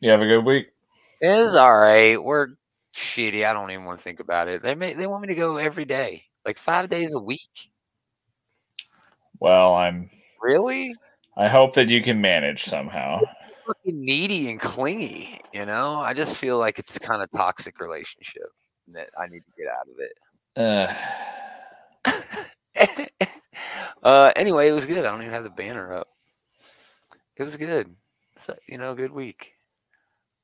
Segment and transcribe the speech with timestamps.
[0.00, 0.68] You have a good week.
[1.20, 2.22] It's all right.
[2.22, 2.48] We're
[2.94, 3.44] shitty.
[3.44, 4.62] I don't even want to think about it.
[4.62, 7.70] They may, they want me to go every day, like five days a week.
[9.40, 10.08] Well, I'm.
[10.40, 10.94] Really?
[11.36, 13.20] I hope that you can manage somehow.
[13.66, 15.40] Fucking needy and clingy.
[15.52, 18.48] You know, I just feel like it's kind of toxic relationship
[18.92, 20.12] that I need to get out of it.
[20.56, 20.94] Uh,
[24.02, 25.04] uh, anyway, it was good.
[25.04, 26.08] I don't even have the banner up.
[27.36, 27.94] It was good.
[28.36, 29.52] So, you know, good week.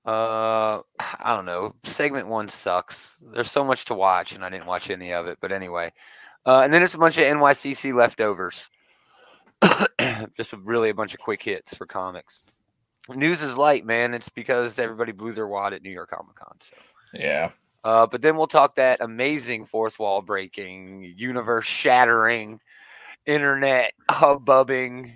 [0.04, 0.80] Uh,
[1.20, 1.74] I don't know.
[1.84, 3.16] Segment one sucks.
[3.32, 5.38] There's so much to watch, and I didn't watch any of it.
[5.40, 5.92] But anyway,
[6.46, 8.68] uh, and then there's a bunch of NYCC leftovers.
[10.36, 12.42] Just a, really a bunch of quick hits for comics.
[13.08, 14.14] News is light, man.
[14.14, 16.56] It's because everybody blew their wad at New York Comic Con.
[16.60, 16.77] So.
[17.12, 17.50] yeah.
[17.82, 22.58] Uh, but then we'll talk that amazing fourth wall breaking, universe shattering,
[23.27, 25.12] internet hubbubbing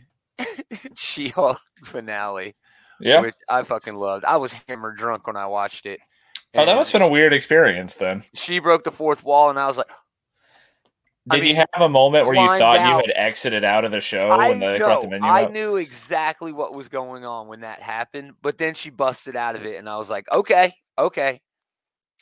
[0.94, 2.54] She Hulk finale,
[3.00, 3.20] Yeah.
[3.20, 4.24] which I fucking loved.
[4.24, 6.00] I was hammered drunk when I watched it.
[6.54, 8.22] Oh, that must have been a weird experience then.
[8.34, 9.90] She broke the fourth wall, and I was like,
[11.30, 12.88] I Did mean, you have a moment where you thought out.
[12.90, 15.52] you had exited out of the show I when they brought the menu I up?
[15.52, 19.66] knew exactly what was going on when that happened, but then she busted out of
[19.66, 21.40] it, and I was like, okay, okay,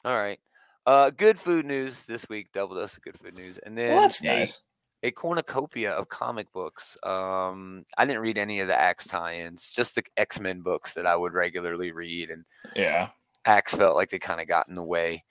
[0.04, 0.40] all right.
[0.86, 2.48] Uh, good food news this week.
[2.52, 4.62] Double dose of good food news, and then Well, that's a- nice.
[5.02, 6.96] A cornucopia of comic books.
[7.02, 11.06] Um, I didn't read any of the Axe tie-ins, just the X Men books that
[11.06, 12.44] I would regularly read, and
[12.74, 13.08] Yeah.
[13.44, 15.24] Axe felt like they kind of got in the way.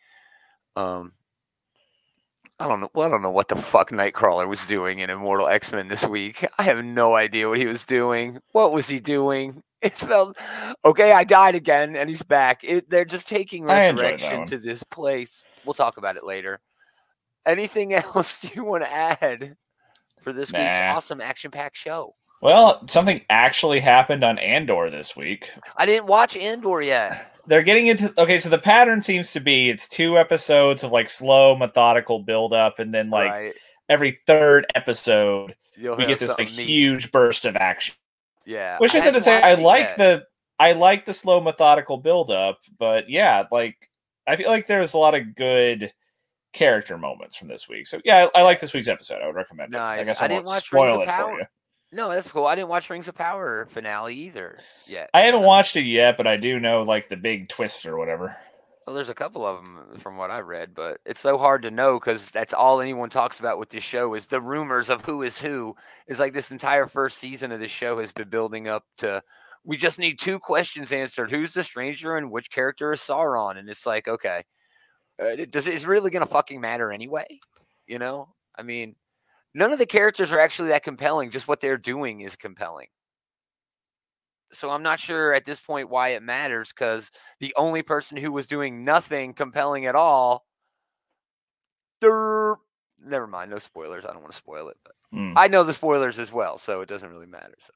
[0.75, 1.13] Um,
[2.59, 2.89] I don't know.
[2.93, 6.05] Well, I don't know what the fuck Nightcrawler was doing in Immortal X Men this
[6.05, 6.45] week.
[6.57, 8.39] I have no idea what he was doing.
[8.53, 9.61] What was he doing?
[9.81, 10.35] It felt
[10.83, 11.11] okay.
[11.11, 12.63] I died again, and he's back.
[12.63, 15.45] It, they're just taking I enjoyed that resurrection to this place.
[15.63, 16.59] We'll talk about it later.
[17.45, 19.55] Anything else you want to add
[20.21, 22.15] for this week's awesome action-packed show?
[22.41, 25.49] Well, something actually happened on Andor this week.
[25.77, 27.31] I didn't watch Andor yet.
[27.47, 31.09] They're getting into okay, so the pattern seems to be it's two episodes of like
[31.09, 33.53] slow, methodical build up, and then like right?
[33.89, 36.67] every third episode You'll we get this like neat.
[36.67, 37.95] huge burst of action.
[38.45, 38.77] Yeah.
[38.79, 39.97] Which I isn't to say I like yet.
[39.97, 40.25] the
[40.59, 43.89] I like the slow methodical build up, but yeah, like
[44.27, 45.91] I feel like there's a lot of good
[46.55, 47.85] character moments from this week.
[47.85, 49.21] So yeah, I, I like this week's episode.
[49.21, 49.79] I would recommend it.
[49.79, 51.45] I guess I I, didn't won't watch spoil of it for you.
[51.91, 52.45] No, that's cool.
[52.45, 54.57] I didn't watch Rings of Power finale either
[54.87, 55.09] yet.
[55.13, 58.35] I haven't watched it yet, but I do know like the big twist or whatever.
[58.85, 61.71] Well, there's a couple of them from what I read, but it's so hard to
[61.71, 65.23] know because that's all anyone talks about with this show is the rumors of who
[65.23, 65.75] is who.
[66.07, 69.21] Is like this entire first season of this show has been building up to.
[69.63, 73.57] We just need two questions answered: Who's the stranger and which character is Sauron?
[73.57, 74.43] And it's like, okay,
[75.19, 77.39] uh, does it is really gonna fucking matter anyway?
[77.87, 78.95] You know, I mean,
[79.53, 81.29] none of the characters are actually that compelling.
[81.31, 82.87] Just what they're doing is compelling.
[84.51, 88.31] So I'm not sure at this point why it matters because the only person who
[88.31, 90.45] was doing nothing compelling at all.
[92.01, 92.57] Derp.
[93.03, 94.05] Never mind, no spoilers.
[94.05, 95.33] I don't want to spoil it, but Hmm.
[95.37, 97.53] I know the spoilers as well, so it doesn't really matter.
[97.59, 97.73] So,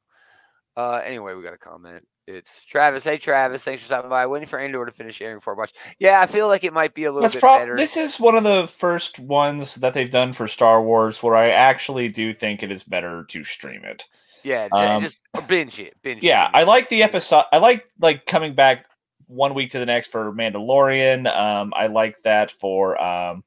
[0.81, 2.07] uh, anyway, we got a comment.
[2.29, 3.03] It's Travis.
[3.03, 3.63] Hey, Travis.
[3.63, 4.25] Thanks for stopping by.
[4.27, 5.73] Waiting for Andor to finish airing before I watch.
[5.99, 7.75] Yeah, I feel like it might be a little That's bit prob- better.
[7.75, 11.49] this is one of the first ones that they've done for Star Wars where I
[11.49, 14.05] actually do think it is better to stream it.
[14.43, 15.95] yeah, um, just binge it.
[16.03, 16.21] Binge.
[16.23, 16.51] Yeah, it.
[16.53, 17.45] I like the episode.
[17.51, 18.85] I like like coming back
[19.27, 21.27] one week to the next for Mandalorian.
[21.35, 23.43] Um, I like that for um,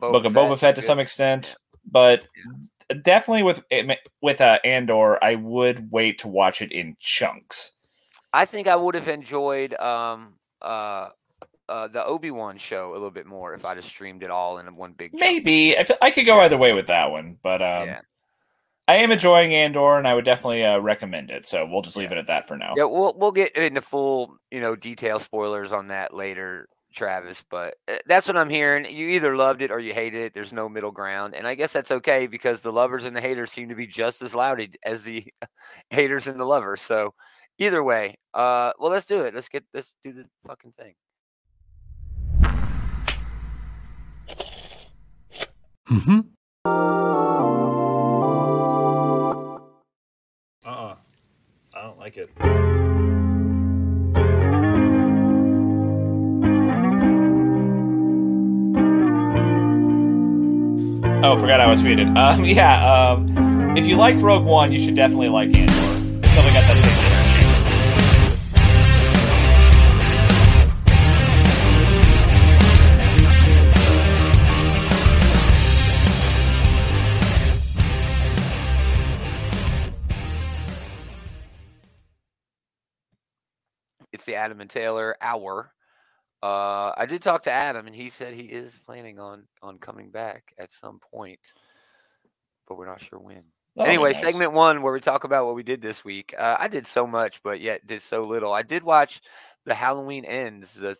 [0.00, 0.86] Book of Boba Fett to good.
[0.86, 1.54] some extent,
[1.84, 2.24] but
[3.02, 3.62] definitely with
[4.22, 7.72] with uh, Andor, I would wait to watch it in chunks.
[8.32, 11.08] I think I would have enjoyed um uh
[11.68, 14.58] uh the Obi Wan show a little bit more if I'd have streamed it all
[14.58, 15.12] in one big.
[15.12, 15.20] chunk.
[15.20, 18.00] Maybe I, feel, I could go either way with that one, but um, yeah,
[18.88, 21.46] I am enjoying Andor, and I would definitely uh, recommend it.
[21.46, 22.16] So we'll just leave Yeah.
[22.16, 22.74] it at that for now.
[22.76, 22.84] yeah.
[22.84, 27.44] We'll we'll get into full you know detail spoilers on that later, Travis.
[27.48, 28.84] But uh, that's what I'm hearing.
[28.84, 30.34] You either loved it or you hated it.
[30.34, 33.52] There's no middle ground, and I guess that's okay because the lovers and the haters
[33.52, 35.24] seem to be just as loud as the
[35.90, 36.82] haters and the lovers.
[36.82, 37.14] So
[37.62, 39.34] either way, uh, well, let's do it.
[39.34, 40.94] Let's get let's do the fucking thing.
[45.88, 46.20] Mm-hmm.
[50.64, 50.94] Uh-uh.
[51.74, 52.30] I don't like it.
[61.24, 62.08] Oh, forgot I was muted.
[62.16, 62.84] Um, yeah.
[62.92, 65.72] Um, if you like Rogue One, you should definitely like Andor.
[66.22, 67.11] It's probably got that same
[84.62, 85.72] and Taylor hour.
[86.42, 90.10] Uh, I did talk to Adam, and he said he is planning on on coming
[90.10, 91.52] back at some point,
[92.66, 93.44] but we're not sure when.
[93.76, 94.20] That'll anyway, nice.
[94.20, 96.34] segment one where we talk about what we did this week.
[96.36, 98.52] Uh, I did so much, but yet did so little.
[98.52, 99.20] I did watch
[99.64, 100.96] the Halloween Ends, the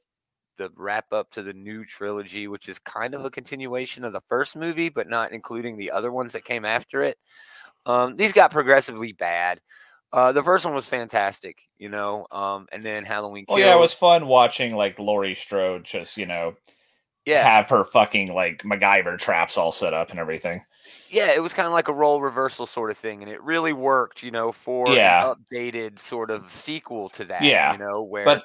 [0.59, 4.23] the wrap up to the new trilogy, which is kind of a continuation of the
[4.29, 7.19] first movie, but not including the other ones that came after it.
[7.85, 9.61] Um, these got progressively bad.
[10.13, 13.45] Uh, the first one was fantastic, you know, um, and then Halloween.
[13.49, 16.55] Well, yeah, it was fun watching like Laurie Strode just you know
[17.25, 20.63] yeah, have her fucking like MacGyver traps all set up and everything.
[21.09, 23.73] yeah, it was kind of like a role reversal sort of thing, and it really
[23.73, 25.31] worked, you know, for Yeah.
[25.31, 27.43] an updated sort of sequel to that.
[27.43, 28.45] Yeah, you know, where But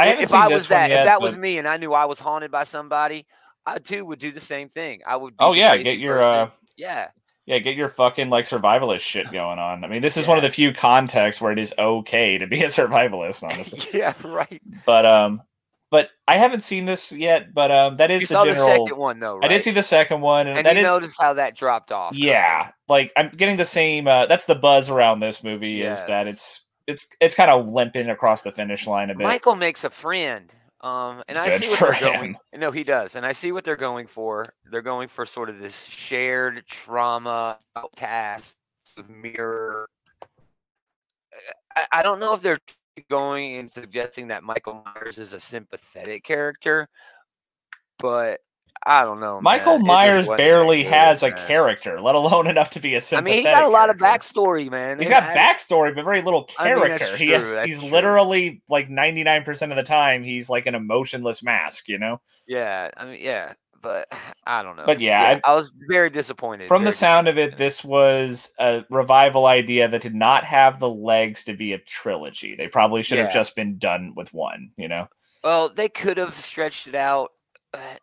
[0.00, 2.06] I if I was that, yet, if that but- was me, and I knew I
[2.06, 3.26] was haunted by somebody,
[3.66, 5.02] I too would do the same thing.
[5.06, 5.34] I would.
[5.38, 6.38] oh yeah, get your person.
[6.38, 7.08] uh yeah,
[7.48, 9.82] yeah get your fucking like survivalist shit going on.
[9.82, 12.62] I mean, this is one of the few contexts where it is okay to be
[12.62, 13.80] a survivalist, honestly.
[13.98, 14.60] yeah, right.
[14.84, 15.40] but um,
[15.90, 17.54] but I haven't seen this yet.
[17.54, 18.66] But um, that is You the saw general.
[18.66, 19.46] the second one though, right?
[19.46, 21.90] I did see the second one, and, and that you is notice how that dropped
[21.90, 22.14] off.
[22.14, 24.06] yeah, like I'm getting the same.
[24.06, 28.10] Uh, that's the buzz around this movie is that it's it's it's kind of limping
[28.10, 29.24] across the finish line a bit.
[29.24, 30.54] Michael makes a friend.
[30.80, 32.36] Um, and I see what they're going.
[32.56, 34.54] No, he does, and I see what they're going for.
[34.70, 38.58] They're going for sort of this shared trauma outcast
[39.08, 39.88] mirror.
[41.74, 42.60] I, I don't know if they're
[43.10, 46.88] going and suggesting that Michael Myers is a sympathetic character,
[47.98, 48.40] but
[48.86, 49.40] I don't know.
[49.40, 49.86] Michael man.
[49.86, 51.46] Myers barely has a man.
[51.46, 53.44] character, let alone enough to be a I sympathetic.
[53.44, 54.98] mean, he got a lot of backstory, man.
[54.98, 57.16] He's got I- backstory, but very little I mean, character.
[57.16, 57.90] he has, he's true.
[57.90, 62.20] literally like ninety nine percent of the time he's like an emotionless mask, you know.
[62.46, 64.08] Yeah, I mean, yeah, but
[64.46, 64.86] I don't know.
[64.86, 66.68] But yeah, I, was very disappointed.
[66.68, 70.88] From the sound of it, this was a revival idea that did not have the
[70.88, 72.54] legs to be a trilogy.
[72.56, 75.08] They probably should have just been done with one, you know.
[75.44, 77.32] Well, they could have stretched it out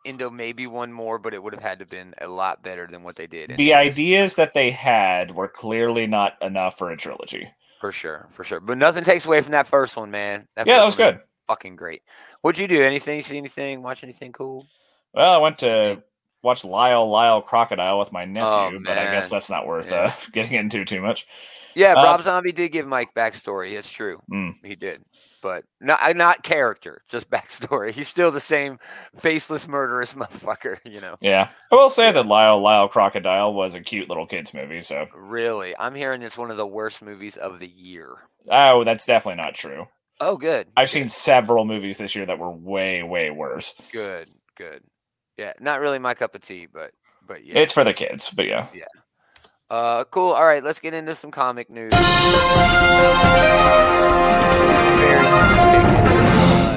[0.05, 3.03] into maybe one more, but it would have had to been a lot better than
[3.03, 3.55] what they did.
[3.57, 7.49] The ideas that they had were clearly not enough for a trilogy.
[7.81, 8.59] for sure, for sure.
[8.59, 10.47] But nothing takes away from that first one, man.
[10.57, 11.19] yeah, that was good.
[11.47, 12.01] Fucking great.
[12.41, 12.81] What'd you do?
[12.81, 13.21] Anything?
[13.21, 13.81] See anything?
[13.83, 14.67] Watch anything cool?
[15.13, 16.01] Well, I went to
[16.41, 20.05] watch Lyle Lyle Crocodile with my nephew, Oh, but I guess that's not worth Yeah.
[20.05, 21.27] uh, getting into too much.
[21.75, 23.73] Yeah, Uh, Rob Zombie did give Mike backstory.
[23.77, 24.19] It's true.
[24.31, 24.53] Mm.
[24.63, 25.03] He did.
[25.41, 27.91] But not not character, just backstory.
[27.91, 28.79] He's still the same
[29.17, 31.17] faceless murderous motherfucker, you know.
[31.21, 34.81] Yeah, I will say that Lyle Lyle Crocodile was a cute little kids movie.
[34.81, 35.75] So, Really.
[35.77, 38.09] I'm hearing it's one of the worst movies of the year.
[38.49, 39.85] oh, that's definitely not true.
[40.21, 40.67] Oh, good.
[40.77, 40.91] I've good.
[40.93, 43.75] seen several movies this year that were way, way worse.
[43.91, 44.81] Good, good.
[45.37, 46.91] Yeah, not really my cup of tea, but
[47.27, 47.59] but yeah.
[47.59, 48.67] It's for the kids, but yeah.
[48.73, 48.85] yeah.
[49.69, 50.31] Uh cool.
[50.31, 51.91] All right, let's get into some comic news.
[51.93, 51.97] Uh,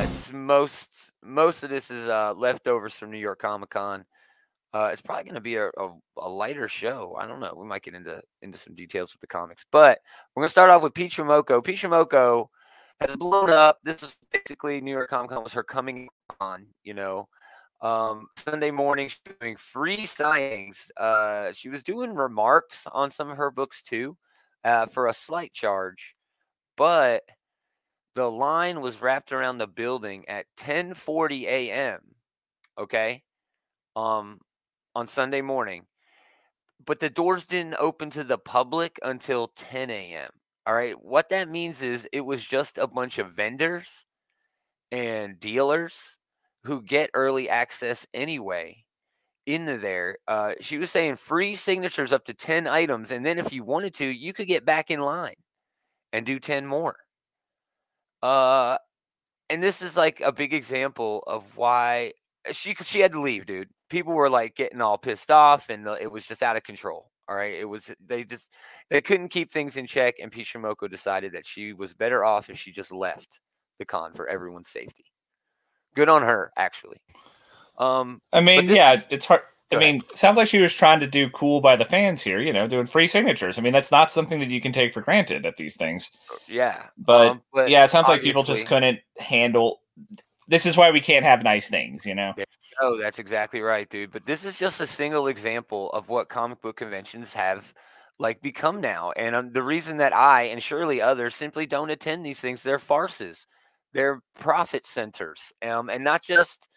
[0.04, 4.04] it's most most of this is uh leftovers from New York Comic Con.
[4.74, 7.16] Uh, it's probably going to be a, a, a lighter show.
[7.18, 7.54] I don't know.
[7.56, 9.98] We might get into into some details with the comics, but
[10.34, 11.64] we're going to start off with Peach Momoko.
[11.64, 12.48] Peach Momoko
[13.00, 13.78] has blown up.
[13.82, 16.08] This is basically New York Comic Con was her coming
[16.38, 16.66] on.
[16.84, 17.28] You know,
[17.80, 20.90] um, Sunday morning she was doing free signings.
[20.96, 24.16] Uh, she was doing remarks on some of her books too,
[24.64, 26.14] uh, for a slight charge,
[26.76, 27.22] but
[28.14, 32.00] the line was wrapped around the building at 10:40 a.m.
[32.78, 33.22] Okay,
[33.96, 34.40] um,
[34.94, 35.86] on Sunday morning,
[36.84, 40.30] but the doors didn't open to the public until 10 a.m.
[40.66, 44.06] All right, what that means is it was just a bunch of vendors
[44.92, 46.17] and dealers
[46.64, 48.84] who get early access anyway
[49.46, 50.18] into there.
[50.28, 53.10] Uh, she was saying free signatures up to 10 items.
[53.10, 55.34] And then if you wanted to, you could get back in line
[56.12, 56.96] and do 10 more.
[58.22, 58.76] Uh,
[59.50, 62.12] and this is like a big example of why
[62.52, 63.68] she she had to leave, dude.
[63.90, 67.10] People were like getting all pissed off, and uh, it was just out of control.
[67.28, 68.50] All right, it was they just
[68.90, 72.50] they couldn't keep things in check, and Peach Momoko decided that she was better off
[72.50, 73.40] if she just left
[73.78, 75.04] the con for everyone's safety.
[75.98, 77.00] Good on her, actually.
[77.76, 79.40] Um, I mean, this yeah, it's hard.
[79.72, 79.94] I Go ahead.
[79.94, 82.68] mean, sounds like she was trying to do cool by the fans here, you know,
[82.68, 83.58] doing free signatures.
[83.58, 86.12] I mean, that's not something that you can take for granted at these things.
[86.46, 89.80] yeah, But, um, but yeah, it sounds like people just couldn't handle.
[90.46, 92.32] This is why we can't have nice things, you know.
[92.80, 94.12] Oh, that's exactly right, dude.
[94.12, 97.74] But this is just a single example of what comic book conventions have
[98.20, 99.10] like become now.
[99.16, 102.78] And um, the reason that I and surely others simply don't attend these things, they're
[102.78, 103.48] farces.
[103.98, 105.52] They're profit centers.
[105.60, 106.68] Um, and not just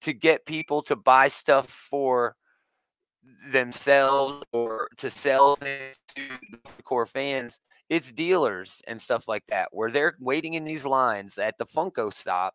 [0.00, 2.36] to get people to buy stuff for
[3.52, 7.60] themselves or to sell things to the core fans.
[7.90, 12.10] it's dealers and stuff like that where they're waiting in these lines at the Funko
[12.10, 12.54] stop,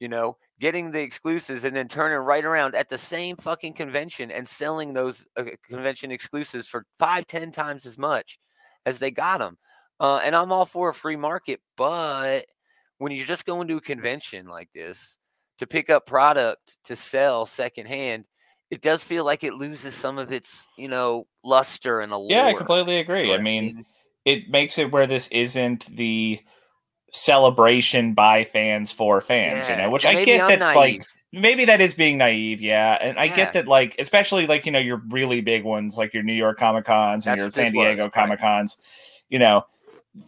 [0.00, 4.32] you know, getting the exclusives and then turning right around at the same fucking convention
[4.32, 8.40] and selling those uh, convention exclusives for five, ten times as much
[8.84, 9.56] as they got them.
[10.00, 12.44] Uh, and I'm all for a free market, but
[12.98, 15.18] when you're just going to a convention like this
[15.58, 18.26] to pick up product to sell secondhand,
[18.70, 22.30] it does feel like it loses some of its, you know, luster and allure.
[22.30, 23.32] Yeah, I completely agree.
[23.32, 23.84] I mean,
[24.24, 26.40] it makes it where this isn't the
[27.12, 31.02] celebration by fans for fans, Yeah, you know, which and I get I'm that like
[31.32, 32.98] maybe that is being naive, yeah.
[33.00, 33.36] And I Yeah.
[33.36, 36.58] get that like especially like, you know, your really big ones like your New York
[36.58, 38.10] Comic Cons and That's your San Diego.
[38.10, 38.78] Comic Cons,
[39.30, 39.64] you know,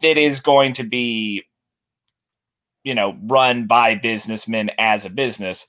[0.02, 1.44] that is going to be
[2.84, 5.66] you know, run by businessmen as a business.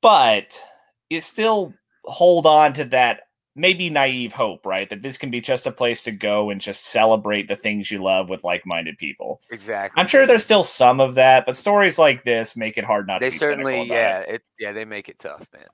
[0.00, 0.62] But
[1.10, 3.22] you still hold on to that
[3.56, 4.88] maybe naive hope, right?
[4.88, 8.00] That this can be just a place to go and just celebrate the things you
[8.00, 9.42] love with like-minded people.
[9.50, 10.00] exactly.
[10.00, 13.20] I'm sure there's still some of that, but stories like this make it hard not
[13.20, 14.34] they to They certainly yeah it.
[14.36, 15.66] it yeah they make it tough man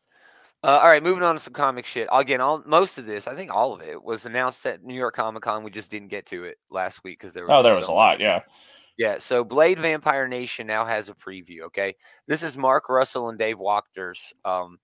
[0.62, 3.34] uh, all right moving on to some comic shit again all most of this i
[3.34, 6.24] think all of it was announced at new york comic con we just didn't get
[6.24, 8.40] to it last week because there was Oh, there just was a lot, yeah.
[8.96, 11.94] Yeah so blade vampire nation now has a preview okay
[12.26, 14.78] this is mark russell and dave wachters um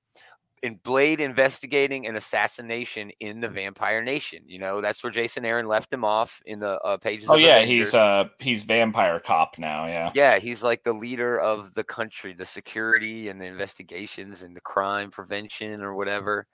[0.63, 5.67] in blade investigating an assassination in the vampire nation you know that's where jason aaron
[5.67, 7.87] left him off in the uh, pages Oh of yeah, Avengers.
[7.89, 10.11] he's uh he's vampire cop now, yeah.
[10.15, 14.61] Yeah, he's like the leader of the country, the security and the investigations and the
[14.61, 16.47] crime prevention or whatever.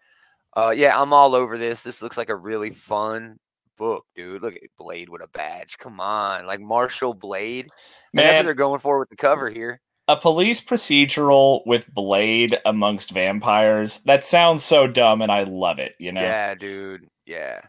[0.56, 1.82] Uh, yeah, I'm all over this.
[1.82, 3.38] This looks like a really fun
[3.76, 4.42] book, dude.
[4.42, 5.78] Look at Blade with a badge.
[5.78, 7.68] Come on, like Marshall Blade.
[8.12, 9.80] Man, that's what they're going for with the cover here.
[10.09, 14.00] a police procedural with Blade amongst vampires.
[14.06, 16.21] That sounds so dumb and I love it, you know.
[16.23, 17.09] Yeah, dude.
[17.26, 17.61] Yeah.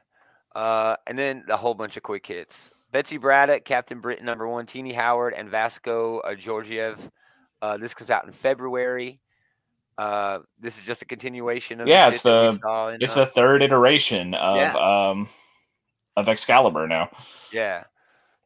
[0.55, 2.71] Uh, and then a whole bunch of quick hits.
[2.91, 7.11] Betsy Braddock, Captain Britain number one, Tini Howard, and Vasco uh, Georgiev.
[7.61, 9.19] Uh, this comes out in February.
[9.97, 13.25] Uh, this is just a continuation of Yeah, the it's the- saw in, It's uh,
[13.25, 14.73] the third iteration of Yeah.
[15.09, 15.27] um
[16.17, 17.09] of Excalibur now.
[17.53, 17.85] yeah.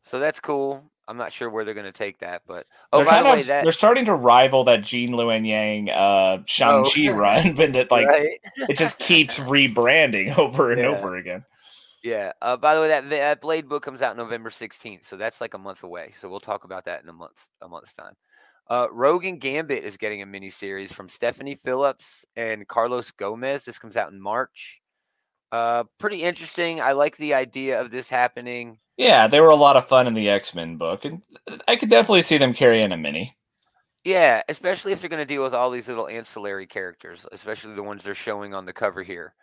[0.04, 0.84] So that's cool.
[1.08, 3.42] I'm not sure where they're going to take that, but oh, they're by the way,
[3.42, 7.14] of that they're starting to rival that Gene Luen Yang uh Shang Chi Oh.
[7.16, 8.40] run, but that like right?
[8.70, 10.88] it just keeps rebranding over and Yeah.
[10.88, 11.42] over again.
[12.04, 12.32] Yeah.
[12.42, 15.54] Uh, by the way, that that Blade book comes out November 16th, so that's like
[15.54, 16.14] a month away.
[16.16, 18.14] So we'll talk about that in a month a month's time.
[18.68, 23.66] Uh, Rogan Gambit is getting a mini series from Stephanie Phillips and Carlos Gomez.
[23.66, 24.81] This comes out in March.
[25.52, 26.80] Uh, pretty interesting.
[26.82, 28.78] I like the idea of this happening.
[28.98, 31.22] Yeah, they were a lot of fun in the X Men book, and
[31.68, 33.36] I could definitely see them carrying a mini.
[34.04, 37.84] Yeah, especially if they're going to deal with all these little ancillary characters, especially the
[37.84, 39.34] ones they're showing on the cover here.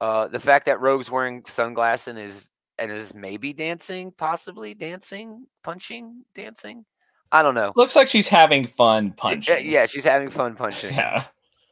[0.00, 2.48] Uh, the fact that Rogue's wearing sunglasses and is
[2.78, 6.84] and is maybe dancing, possibly dancing, punching, dancing.
[7.32, 7.72] I don't know.
[7.74, 9.70] Looks like she's having fun She- punching.
[9.70, 10.94] yeah, she's having fun punching.
[10.94, 11.24] yeah.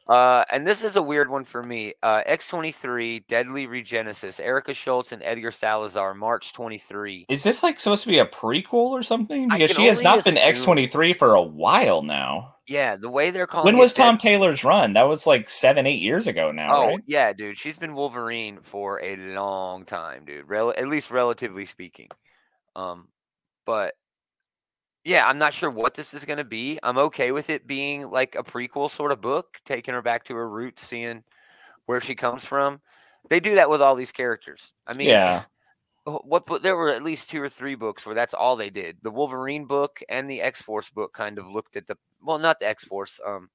[0.07, 1.93] Uh, and this is a weird one for me.
[2.03, 7.25] Uh, X23, Deadly Regenesis, Erica Schultz and Edgar Salazar, March 23.
[7.27, 9.49] Is this like supposed to be a prequel or something?
[9.49, 12.55] Because she has not been X twenty three for a while now.
[12.67, 14.93] Yeah, the way they're calling When was Tom Taylor's run?
[14.93, 16.99] That was like seven, eight years ago now, Oh right?
[17.05, 17.57] yeah, dude.
[17.57, 20.47] She's been Wolverine for a long time, dude.
[20.47, 22.09] Rel- at least relatively speaking.
[22.75, 23.07] Um,
[23.65, 23.93] but
[25.05, 26.79] yeah, I'm not sure what this is going to be.
[26.81, 30.35] I'm okay with it being like a prequel sort of book, taking her back to
[30.35, 31.23] her roots, seeing
[31.85, 32.81] where she comes from.
[33.29, 34.73] They do that with all these characters.
[34.87, 35.43] I mean, yeah.
[36.05, 36.63] what book?
[36.63, 38.97] There were at least two or three books where that's all they did.
[39.03, 42.59] The Wolverine book and the X Force book kind of looked at the well, not
[42.59, 43.49] the X Force, um,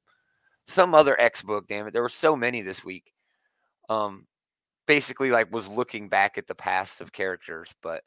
[0.68, 1.66] some other X book.
[1.68, 3.12] Damn it, there were so many this week.
[3.88, 4.28] Um,
[4.86, 8.04] basically, like was looking back at the past of characters, but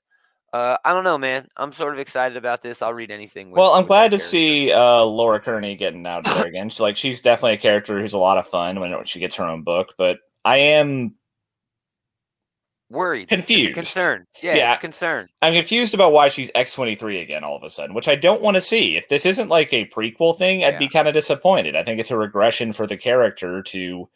[0.53, 1.47] uh, I don't know, man.
[1.57, 2.81] I'm sort of excited about this.
[2.81, 3.49] I'll read anything.
[3.51, 4.27] With, Well, I'm glad to character.
[4.29, 6.69] see uh, Laura Kinney getting out there again.
[6.69, 9.43] She's like she's definitely a character who's a lot of fun when she gets her
[9.43, 9.93] own book.
[9.97, 11.15] But I am
[12.89, 13.73] worried, confused.
[13.73, 14.25] concern.
[14.43, 14.69] Yeah, Yeah.
[14.73, 15.27] it's a concern.
[15.41, 18.55] I'm confused about why she's X23 again all of a sudden, which I don't want
[18.55, 18.95] to see.
[18.95, 21.75] If this isn't like a prequel thing, I'd be kind of disappointed.
[21.75, 24.07] I think it's a regression for the character to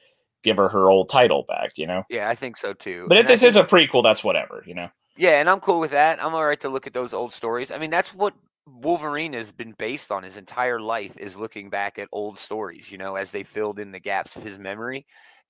[0.44, 2.03] give her her old title back, you know?
[2.10, 3.06] Yeah, I think so too.
[3.10, 4.89] But if I this is a prequel, that's whatever, you know?
[5.18, 6.24] Yeah, and I'm cool with that.
[6.24, 7.72] I'm all right to look at those old stories.
[7.72, 8.34] I mean, that's what
[8.68, 12.98] Wolverine has been based on his entire life is looking back at old stories, you
[12.98, 15.06] know, as they filled in the gaps of his memory.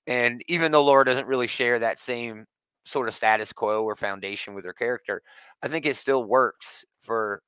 [0.06, 2.46] And even though Laura doesn't really share that same
[2.86, 5.22] sort of status quo or foundation with her character,
[5.62, 7.42] I think it still works for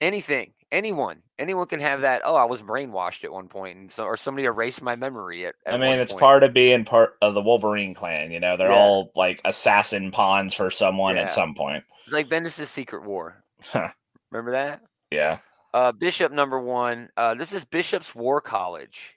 [0.00, 2.22] anything, anyone, anyone can have that.
[2.24, 5.46] Oh, I was brainwashed at one point, and so or somebody erased my memory.
[5.46, 6.20] At, at I mean, it's point.
[6.20, 8.30] part of being part of the Wolverine clan.
[8.30, 8.76] You know, they're Yeah.
[8.78, 11.22] all like assassin pawns for someone Yeah.
[11.22, 11.84] at some point.
[12.04, 13.42] It's like Bendis' Secret War.
[13.62, 13.88] Huh.
[14.30, 14.82] Remember that?
[15.10, 15.38] yeah.
[15.74, 17.10] Uh, Bishop number one.
[17.16, 19.16] Uh, this is Bishop's War College.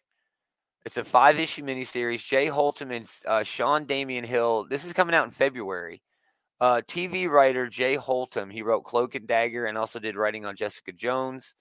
[0.85, 2.25] It's a five issue miniseries.
[2.25, 4.65] Jay Holtham and uh, Sean Damien Hill.
[4.69, 6.01] This is coming out in February.
[6.61, 8.51] Uh, TV writer Jay Holtham.
[8.51, 11.55] He wrote Cloak and Dagger and also did writing on Jessica Jones.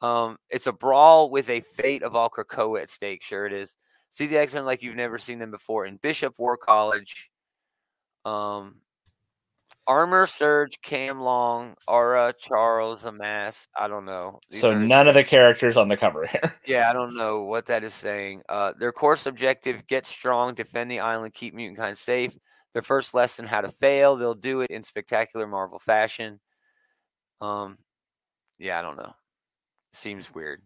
[0.00, 3.24] Um, it's a brawl with a fate of all Krakoa at stake.
[3.24, 3.76] Sure, it is.
[4.10, 7.30] See the X Men like you've never seen them before in Bishop War College.
[8.24, 8.76] Um,
[9.88, 13.66] Armor Surge, Cam Long, Aura, Charles, Amass.
[13.76, 14.38] I don't know.
[14.50, 16.54] These So none of the characters on the cover here.
[16.66, 18.42] yeah, I don't know what that is saying.
[18.48, 22.36] Uh, their course objective: get strong, defend the island, keep mutant kind safe.
[22.72, 24.16] Their first lesson: how to fail.
[24.16, 26.40] They'll do it in spectacular Marvel fashion.
[27.40, 27.78] Um,
[28.58, 29.14] yeah, I don't know.
[29.92, 30.62] Seems weird.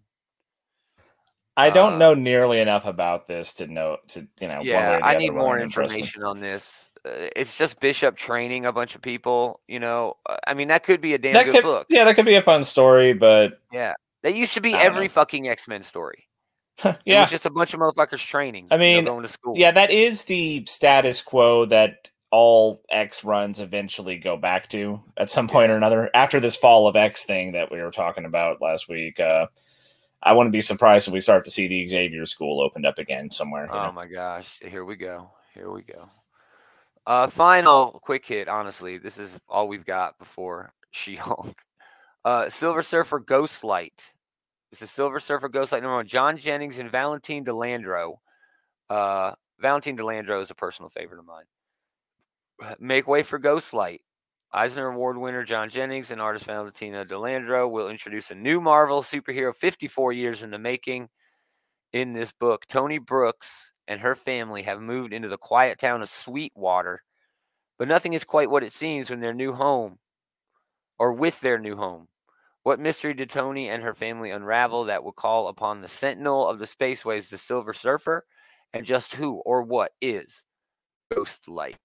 [1.57, 4.61] I don't Uh, know nearly enough about this to know to you know.
[4.63, 6.91] Yeah, I need more information on this.
[7.05, 9.61] Uh, it's just Bishop training a bunch of people.
[9.67, 11.87] You know, Uh, I mean, that could be a damn That good could, book.
[11.89, 15.13] yeah, that could be a fun story, but Yeah, that used to be every know.
[15.13, 16.29] fucking X Men story.
[16.85, 18.69] It was just a bunch of motherfuckers training.
[18.71, 19.55] I you know, mean, going to school.
[19.57, 25.31] yeah, that is the status quo that all X runs eventually go back to at
[25.31, 26.11] some point or another.
[26.15, 29.47] After this fall of X thing that we were talking about last week, uh,
[30.23, 33.31] I wouldn't be surprised if we start to see the Xavier School opened up again
[33.31, 33.69] somewhere.
[33.71, 33.93] Oh know?
[33.93, 34.59] my gosh.
[34.61, 35.31] Here we go.
[35.55, 36.05] Here we go.
[37.07, 38.99] Uh final quick hit, honestly.
[38.99, 41.55] This is all we've got before She-Hulk.
[42.25, 44.13] Uh Silver Surfer Ghostlight.
[44.77, 46.07] This is Silver Surfer Ghostlight number one.
[46.07, 48.17] John Jennings and Valentine De Landro.
[48.91, 51.47] Uh Valentine De Landro is a personal favorite of mine.
[52.79, 54.01] Make way for Ghostlight.
[54.53, 59.03] Eisner Award winner John Jennings and artist Valentina De Landro will introduce a new Marvel
[59.03, 61.09] superhero 54 years in the making
[61.95, 66.11] in this book, Tony Brooks and her family have moved into the quiet town of
[66.11, 67.03] Sweetwater,
[67.79, 70.01] but nothing is quite what it seems when their new home
[70.99, 72.09] or with their new home.
[72.67, 76.59] What mystery did Tony and her family unravel that will call upon the sentinel of
[76.59, 78.27] the spaceways, the Silver Surfer,
[78.73, 80.45] and just who or what is
[81.15, 81.77] Ghost Light?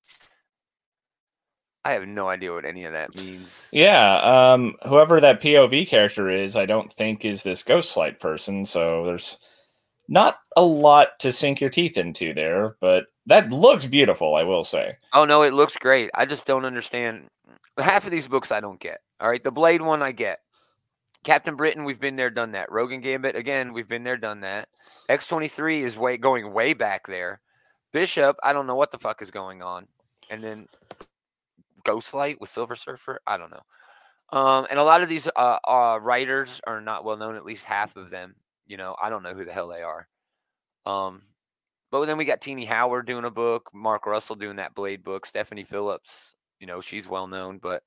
[1.86, 3.68] I have no idea what any of that means.
[3.72, 8.66] Yeah, um, whoever that POV character is, I don't think is this Ghostlight person.
[8.66, 9.38] So there's
[10.08, 14.64] not a lot to sink your teeth into there, but that looks beautiful, I will
[14.64, 14.98] say.
[15.14, 16.10] Oh no, it looks great.
[16.16, 17.28] I just don't understand.
[17.78, 19.02] Half of these books I don't get.
[19.20, 20.40] All right, the Blade one I get.
[21.24, 22.72] Captain Britain, we've been there, done that.
[22.72, 24.70] Rogan Gambit, again, we've been there, done that.
[25.08, 27.42] X twenty three is way going way back there.
[27.92, 29.88] Bishop, I don't know what the fuck is going on.
[30.30, 30.68] And then
[31.84, 34.40] Ghostlight with Silver Surfer, I don't know.
[34.40, 37.36] Um, and a lot of these uh, uh, writers are not well known.
[37.36, 40.08] At least half of them, you know, I don't know who the hell they are.
[40.86, 41.24] Um,
[41.92, 45.26] but then we got Tini Howard doing a book, Mark Russell doing that Blade book,
[45.26, 47.84] Stephanie Phillips, you know, she's well known, but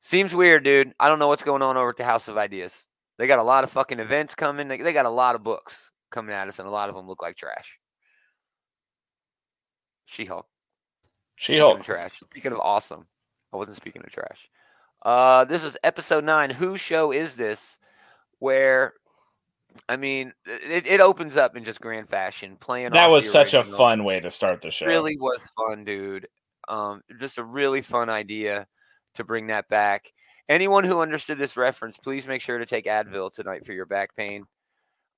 [0.00, 0.92] seems weird, dude.
[0.98, 2.86] I don't know what's going on over at the House of Ideas.
[3.18, 4.68] They got a lot of fucking events coming.
[4.68, 7.08] They, they got a lot of books coming at us, and a lot of them
[7.08, 7.78] look like trash.
[10.04, 10.46] She Hulk.
[11.36, 11.82] She Hulk.
[11.82, 12.18] trash.
[12.20, 13.06] Speaking of awesome,
[13.52, 14.48] I wasn't speaking of trash.
[15.04, 16.50] Uh, this is episode nine.
[16.50, 17.78] Whose show is this?
[18.38, 18.94] Where,
[19.88, 22.90] I mean, it, it opens up in just grand fashion, playing.
[22.90, 24.86] That was such a fun way to start the show.
[24.86, 26.28] Really was fun, dude.
[26.68, 28.66] Um, just a really fun idea
[29.16, 30.12] to bring that back.
[30.48, 34.14] Anyone who understood this reference, please make sure to take Advil tonight for your back
[34.16, 34.44] pain.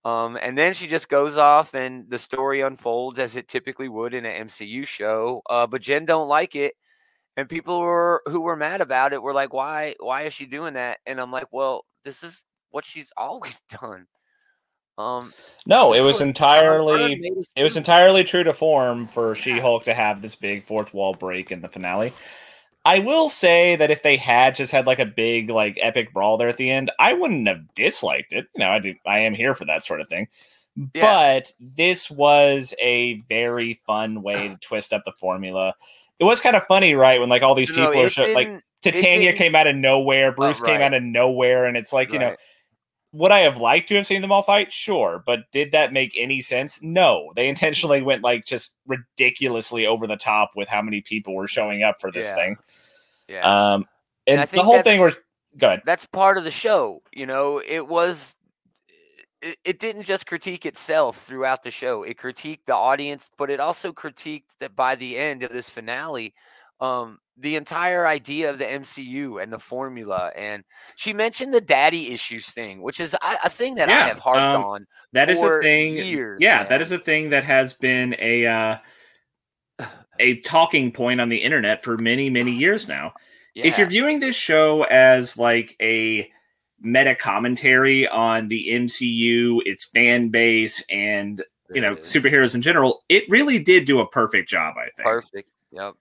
[0.05, 4.15] Um, and then she just goes off, and the story unfolds as it typically would
[4.15, 5.43] in an MCU show.
[5.51, 6.75] Uh, but Jen don't like it,
[7.37, 9.95] and people were who were mad about it were like, "Why?
[10.01, 14.07] Why is she doing that?" And I'm like, "Well, this is what she's always done."
[14.97, 15.33] Um,
[15.67, 18.53] No, it was was- I'm like, entirely "Bird made us it was entirely true to
[18.53, 22.11] form for She-Hulk to have this big fourth wall break in the finale.
[22.89, 26.39] I will say that if they had just had like a big like epic brawl
[26.39, 28.47] there at the end, I wouldn't have disliked it.
[28.55, 30.29] You know, I do I am here for that sort of thing.
[30.95, 31.03] Yeah.
[31.03, 35.75] But this was a very fun way to twist up the formula.
[36.19, 37.21] It was kind of funny, right?
[37.21, 40.61] When like all these No, people are show, like Titania came out of nowhere, Bruce
[40.61, 40.81] came right.
[40.81, 42.39] out of nowhere, and it's like, you know, Right.
[43.13, 44.73] Would I have liked to have seen them all fight?
[44.73, 46.79] Sure, but did that make any sense?
[46.83, 47.33] No.
[47.37, 51.83] They intentionally went like just ridiculously over the top with how many people were showing
[51.83, 52.35] up for this Yeah.
[52.35, 52.57] thing.
[53.29, 53.73] yeah.
[53.75, 53.87] Um,
[54.27, 55.17] And and, the whole thing was
[55.57, 55.81] good.
[55.87, 57.03] that's part of the show.
[57.13, 58.37] You know, it was
[59.41, 62.03] it, it didn't just critique itself throughout the show.
[62.03, 66.35] It critiqued the audience, but it also critiqued that by the end of this finale,
[66.81, 70.33] um, the entire idea of the MCU and the formula.
[70.37, 70.65] And
[70.97, 74.57] she mentioned the daddy issues thing, which is a, a thing that I have harped
[74.57, 74.87] um, on.
[75.13, 75.95] That is a thing.
[75.95, 76.69] years, yeah, man.
[76.69, 78.77] that is a thing that has been a uh,
[80.19, 83.13] a talking point on the internet for many many years now.
[83.55, 83.67] Yeah.
[83.67, 86.31] If you're viewing this show as like a
[86.81, 93.25] meta commentary on the MCU, its fan base, and you know superheroes in general, it
[93.29, 94.75] really did do a perfect job.
[94.77, 95.07] I think.
[95.09, 95.51] perfect.
[95.73, 95.95] Yep.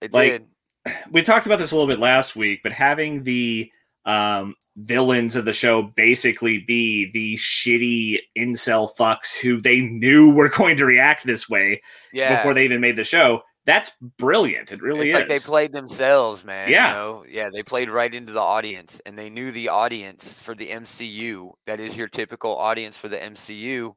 [0.00, 0.94] It Like, did.
[1.10, 3.70] we talked about this a little bit last week, but having the
[4.06, 10.48] um, villains of the show basically be the shitty incel fucks who they knew were
[10.56, 11.82] going to react this way
[12.12, 12.36] Yeah.
[12.36, 13.42] before they even made the show.
[13.66, 14.72] That's brilliant.
[14.72, 15.14] It really it's is.
[15.14, 16.70] like they played themselves, man.
[16.70, 16.88] Yeah.
[16.88, 17.24] You know?
[17.28, 21.50] Yeah, they played right into the audience and they knew the audience for the MCU,
[21.66, 23.92] that is your typical audience for the MCU,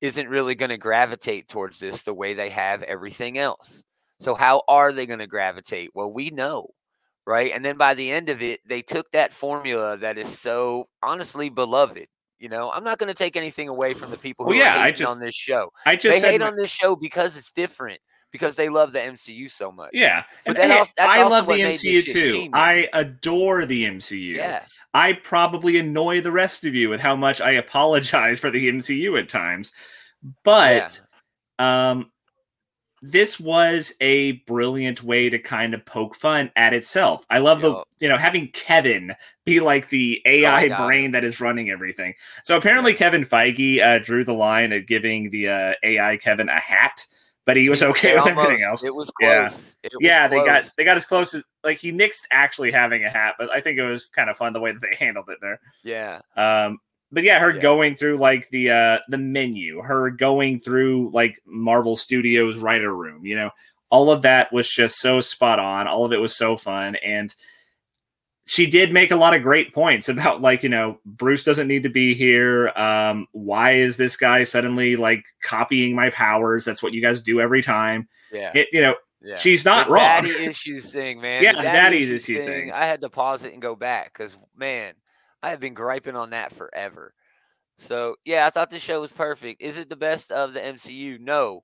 [0.00, 3.82] isn't really going to gravitate towards this the way they have everything else.
[4.20, 5.90] So how are they going to gravitate?
[5.94, 6.68] Well, we know,
[7.26, 7.52] right?
[7.54, 11.48] And then by the end of it, they took that formula that is so honestly
[11.48, 12.06] beloved.
[12.38, 14.80] You know, I'm not going to take anything away from the people who Well, yeah,
[14.80, 15.72] I just- on this show.
[15.84, 19.00] I just They hate my- on this show because it's different, because they love the
[19.00, 19.90] MCU so much.
[19.92, 22.32] yeah, But and that hey, als- I love the what made this MCU too.
[22.32, 22.50] genius.
[22.54, 24.36] I adore the MCU.
[24.36, 24.64] Yeah.
[24.94, 29.16] I probably annoy the rest of you with how much I apologize for the MCU
[29.18, 29.72] at times,
[30.42, 31.00] but
[31.58, 32.10] um,
[33.02, 37.24] this was a brilliant way to kind of poke fun at itself.
[37.30, 40.86] I love the you know having Kevin be like the AI God.
[40.86, 42.14] brain that is running everything.
[42.44, 42.98] So apparently Yeah.
[42.98, 47.06] Kevin Feige uh, drew the line at giving the uh, AI Kevin a hat,
[47.46, 48.84] but he was okay They with everything else.
[48.84, 49.48] It was Yeah.
[49.48, 49.76] close.
[49.82, 53.04] It was yeah, they got they got as close as like he nixed actually having
[53.04, 55.30] a hat, but I think it was kind of fun the way that they handled
[55.30, 55.58] it there.
[55.82, 56.20] Yeah.
[56.36, 56.78] Um,
[57.12, 57.60] but yeah, her Yeah.
[57.60, 63.24] going through like the uh the menu, her going through like Marvel Studios writer room,
[63.24, 63.50] you know,
[63.90, 65.86] all of that was just so spot on.
[65.88, 67.34] All of it was so fun, and
[68.46, 71.82] she did make a lot of great points about like you know Bruce doesn't need
[71.82, 72.68] to be here.
[72.70, 76.64] Um, why is this guy suddenly like copying my powers?
[76.64, 78.08] That's what you guys do every time.
[78.32, 78.52] Yeah.
[78.54, 79.36] It, you know, yeah.
[79.38, 80.02] she's not the wrong.
[80.02, 81.42] Daddy issues thing, man.
[81.42, 82.72] Yeah, the daddy issue thing.
[82.72, 84.94] I had to pause it and go back because, man,
[85.42, 87.14] I have been griping on that forever.
[87.78, 89.62] So yeah, I thought this show was perfect.
[89.62, 91.18] Is it the best of the MCU?
[91.18, 91.62] No.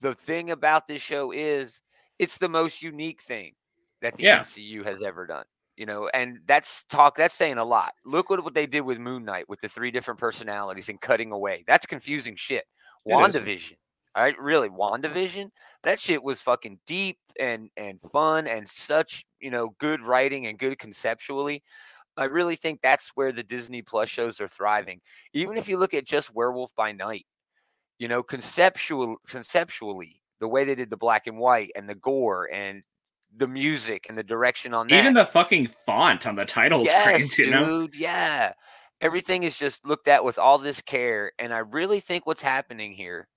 [0.00, 1.80] The thing about this show is
[2.18, 3.54] it's the most unique thing
[4.00, 4.40] that the Yeah.
[4.40, 5.44] MCU has ever done.
[5.76, 7.16] You know, and that's talk.
[7.16, 7.92] That's saying a lot.
[8.04, 11.30] Look what what they did with Moon Knight with the three different personalities and cutting
[11.30, 11.62] away.
[11.68, 12.64] That's confusing shit.
[13.06, 13.74] WandaVision.
[14.16, 15.50] All right, really, WandaVision.
[15.84, 20.58] That shit was fucking deep and and fun and such you know good writing and
[20.58, 21.62] good conceptually.
[22.18, 25.00] I really think that's where the Disney Plus shows are thriving.
[25.32, 27.26] Even if you look at just Werewolf by Night,
[27.98, 32.48] you know, conceptual conceptually, the way they did the black and white and the gore
[32.52, 32.82] and
[33.36, 34.98] the music and the direction on that.
[35.00, 37.64] Even the fucking font on the title yes, screens, you know.
[37.64, 38.52] dude, yeah.
[39.00, 42.92] Everything is just looked at with all this care, and I really think what's happening
[42.92, 43.28] here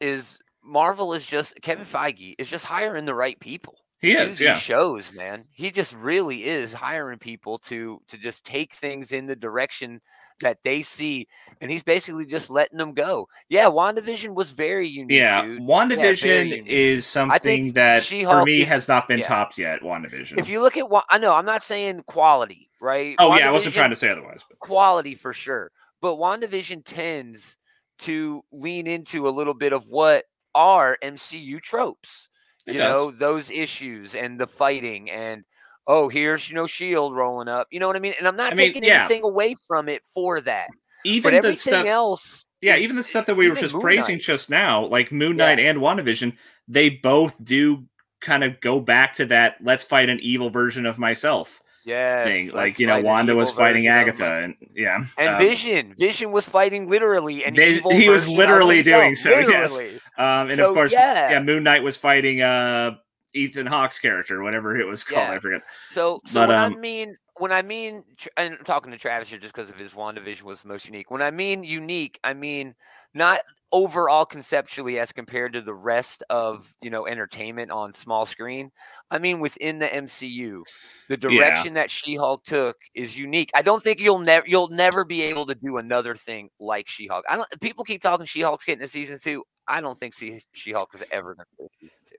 [0.00, 3.83] is Marvel is just Kevin Feige is just hiring the right people.
[4.04, 4.56] He is, yeah.
[4.56, 5.44] shows, man.
[5.52, 10.00] He just really is hiring people to to just take things in the direction
[10.40, 11.28] that they see,
[11.60, 13.28] and he's basically just letting them go.
[13.48, 15.62] Yeah, WandaVision was very unique, Yeah, dude.
[15.62, 16.66] WandaVision unique.
[16.66, 19.26] is something that for She-Hulk me is- has not been yeah.
[19.28, 19.80] topped yet.
[19.82, 20.38] WandaVision.
[20.38, 23.14] If you look at, I know I'm not saying quality, right?
[23.18, 24.44] oh yeah, I wasn't trying to say otherwise.
[24.48, 25.70] But quality for sure.
[26.00, 27.56] But WandaVision tends
[28.00, 32.28] to lean into a little bit of what are MCU tropes.
[32.66, 35.44] You know, those issues and the fighting and
[35.86, 37.66] oh, here's you know Shield rolling up.
[37.70, 38.14] You know what I mean?
[38.18, 39.00] And I'm not I mean, taking yeah.
[39.04, 40.68] anything away from it for that.
[41.04, 43.74] even But the everything stuff, else yeah, is- even the stuff that we were just
[43.74, 44.22] Moon praising Knight.
[44.22, 45.46] just now, like Moon Yeah.
[45.54, 47.84] Knight and WandaVision, they both do
[48.22, 49.56] kind of go back to that.
[49.62, 52.50] Let's fight an evil version of myself Yes, thing.
[52.52, 56.88] Like you know, Wanda was fighting Agatha, and yeah, And um, Vision, Vision was fighting
[56.88, 59.78] literally an They- he was literally doing so, yes.
[60.16, 61.30] Um, and So, of course, yeah.
[61.30, 61.40] yeah.
[61.40, 62.96] Moon Knight was fighting uh
[63.34, 65.28] Ethan Hawke's character, whatever it was called.
[65.28, 65.32] Yeah.
[65.34, 65.62] I forget.
[65.90, 68.04] So, so But, when um, I mean, when I mean,
[68.36, 71.10] and I'm talking to Travis here just because of his WandaVision was the most unique.
[71.10, 72.74] When I mean unique, I mean
[73.12, 73.40] not
[73.72, 78.70] overall conceptually as compared to the rest of you know entertainment on small screen.
[79.10, 80.62] I mean within the MCU,
[81.08, 83.50] the direction that She-Hulk took is unique.
[83.52, 87.24] I don't think you'll never you'll never be able to do another thing like She-Hulk.
[87.28, 87.60] I don't.
[87.60, 89.42] People keep talking She-Hulk's getting a season two.
[89.68, 92.16] I don't think She- She-Hulk is ever going to a season two.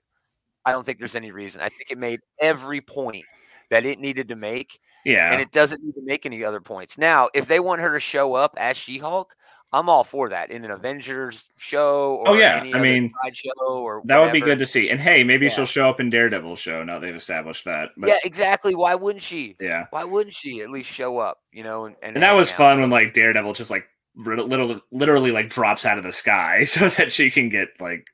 [0.64, 1.60] I don't think there's any reason.
[1.60, 3.24] I think it made every point
[3.70, 6.98] that it needed to make, Yeah, and it doesn't need to make any other points.
[6.98, 9.32] Now, if they want her to show up as She-Hulk,
[9.72, 12.20] I'm all for that in an Avengers show.
[12.20, 12.58] Oh, or Oh, yeah.
[12.60, 14.90] any I other mean, side show or That would be good to see.
[14.90, 15.52] And hey, maybe Yeah.
[15.52, 17.90] she'll show up in Daredevil show now they've established that.
[17.96, 18.76] But yeah, exactly.
[18.76, 19.56] Why wouldn't she?
[19.60, 19.86] yeah.
[19.90, 21.38] Why wouldn't she at least show up?
[21.52, 25.30] You know, and and, And that was fun when like Daredevil just like literally literally
[25.30, 28.06] like drops out of the sky so that she can get like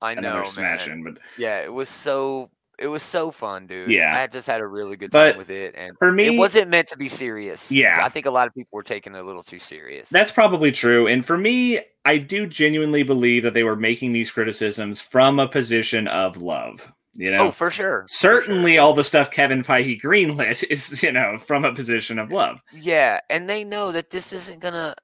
[0.00, 0.46] I know, another man.
[0.46, 1.04] smash in.
[1.04, 3.90] But Yeah, it was so it was so fun, dude.
[3.90, 4.16] Yeah.
[4.16, 6.70] I just had a really good But time with it, and for me it wasn't
[6.70, 7.70] meant to be serious.
[7.70, 8.00] Yeah.
[8.04, 10.08] I think a lot of people were taking it a little too serious.
[10.08, 11.08] That's probably true.
[11.08, 15.48] And for me, I do genuinely believe that they were making these criticisms from a
[15.48, 16.92] position of love.
[17.14, 18.02] You know, oh for sure.
[18.02, 18.82] for certainly sure.
[18.82, 22.62] all the stuff Kevin Feige greenlit is, you know, from a position of love.
[22.72, 24.94] Yeah, and they know that this isn't gonna.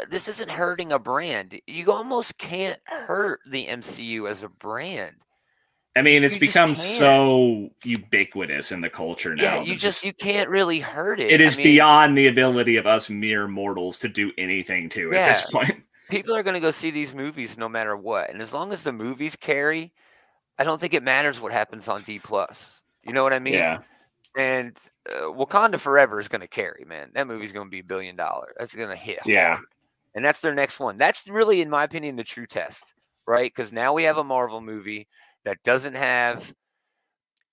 [0.00, 1.60] Uh, This isn't hurting a brand.
[1.66, 5.16] You almost can't hurt the MCU as a brand.
[5.96, 9.42] I mean, it's You become so ubiquitous in the culture now.
[9.42, 11.30] Yeah, you just you can't really hurt it.
[11.30, 15.12] It is I mean, beyond the ability of us mere mortals to do anything to
[15.12, 15.84] it at this point.
[16.08, 18.82] people are going to go see these movies no matter what and as long as
[18.82, 19.92] the movies carry
[20.58, 23.54] i don't think it matters what happens on d plus you know what i mean
[23.54, 23.78] yeah.
[24.38, 24.78] and
[25.10, 28.16] uh, wakanda forever is going to carry man that movie's going to be a billion
[28.16, 29.56] dollar that's going to hit Yeah.
[29.56, 29.66] hard.
[30.14, 32.94] And that's their next one that's really in my opinion the true test
[33.26, 35.06] right because now we have a marvel movie
[35.44, 36.54] that doesn't have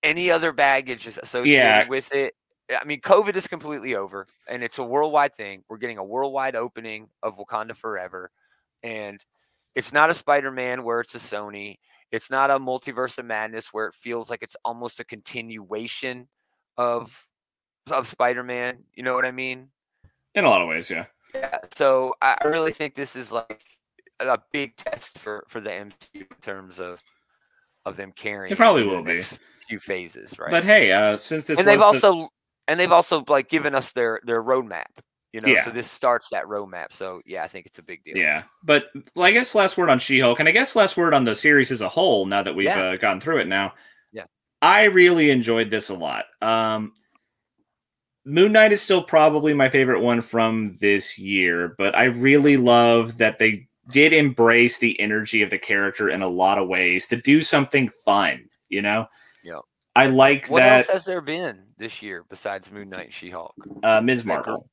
[0.02, 1.88] any other baggage associated Yeah.
[1.88, 2.34] with it
[2.80, 5.62] I mean, COVID is completely over, and it's a worldwide thing.
[5.68, 8.30] We're getting a worldwide opening of Wakanda Forever,
[8.82, 9.22] and
[9.74, 11.76] it's not a Spider-Man where it's a Sony.
[12.12, 16.28] It's not a Multiverse of Madness where it feels like it's almost a continuation
[16.78, 17.26] of
[17.90, 18.84] of Spider-Man.
[18.94, 19.68] You know what I mean?
[20.34, 21.06] In a lot of ways, yeah.
[21.34, 21.58] Yeah.
[21.74, 23.64] So I really think this is like
[24.20, 27.00] a big test for for the MCU in terms of
[27.84, 28.52] of them carrying.
[28.52, 29.22] It probably will be.
[29.68, 30.50] Few phases, right?
[30.50, 32.28] But hey, uh, since this and they've was the- also
[32.68, 34.84] and they've also like given us their their roadmap
[35.32, 35.64] you know Yeah.
[35.64, 38.90] so this starts that roadmap so yeah i think it's a big deal Yeah, but
[39.16, 41.70] well, I guess last word on She-Hulk, and I guess last word on the series
[41.72, 42.26] as a whole.
[42.26, 42.80] Now that we've Yeah.
[42.90, 43.72] uh, gone through it, now,
[44.12, 44.24] Yeah.
[44.60, 46.26] I really enjoyed this a lot.
[46.42, 46.92] Um,
[48.24, 53.18] Moon Knight is still probably my favorite one from this year, but I really love
[53.18, 57.16] that they did embrace the energy of the character in a lot of ways to
[57.16, 58.48] do something fun.
[58.68, 59.06] You know,
[59.42, 59.58] Yeah.
[59.96, 63.54] I like what that else has there been this year besides moon knight and she-hulk
[63.82, 64.24] uh, Ms.
[64.24, 64.70] Marvel.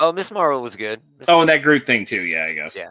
[0.00, 2.22] oh miss marvel was good Miss Oh, and that Groot thing too.
[2.22, 2.76] Yeah, I guess.
[2.76, 2.90] Yeah.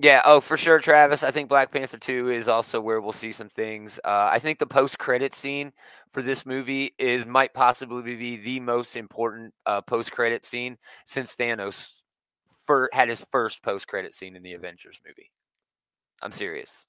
[0.00, 1.24] Yeah, oh, for sure, Travis.
[1.24, 3.98] I think Black Panther 2 is also where we'll see some things.
[4.04, 5.72] Uh, I think the post-credit scene
[6.12, 12.02] for this movie is might possibly be the most important uh, post-credit scene since Thanos
[12.64, 15.32] fir- had his first post-credit scene in the Avengers movie.
[16.22, 16.86] I'm serious.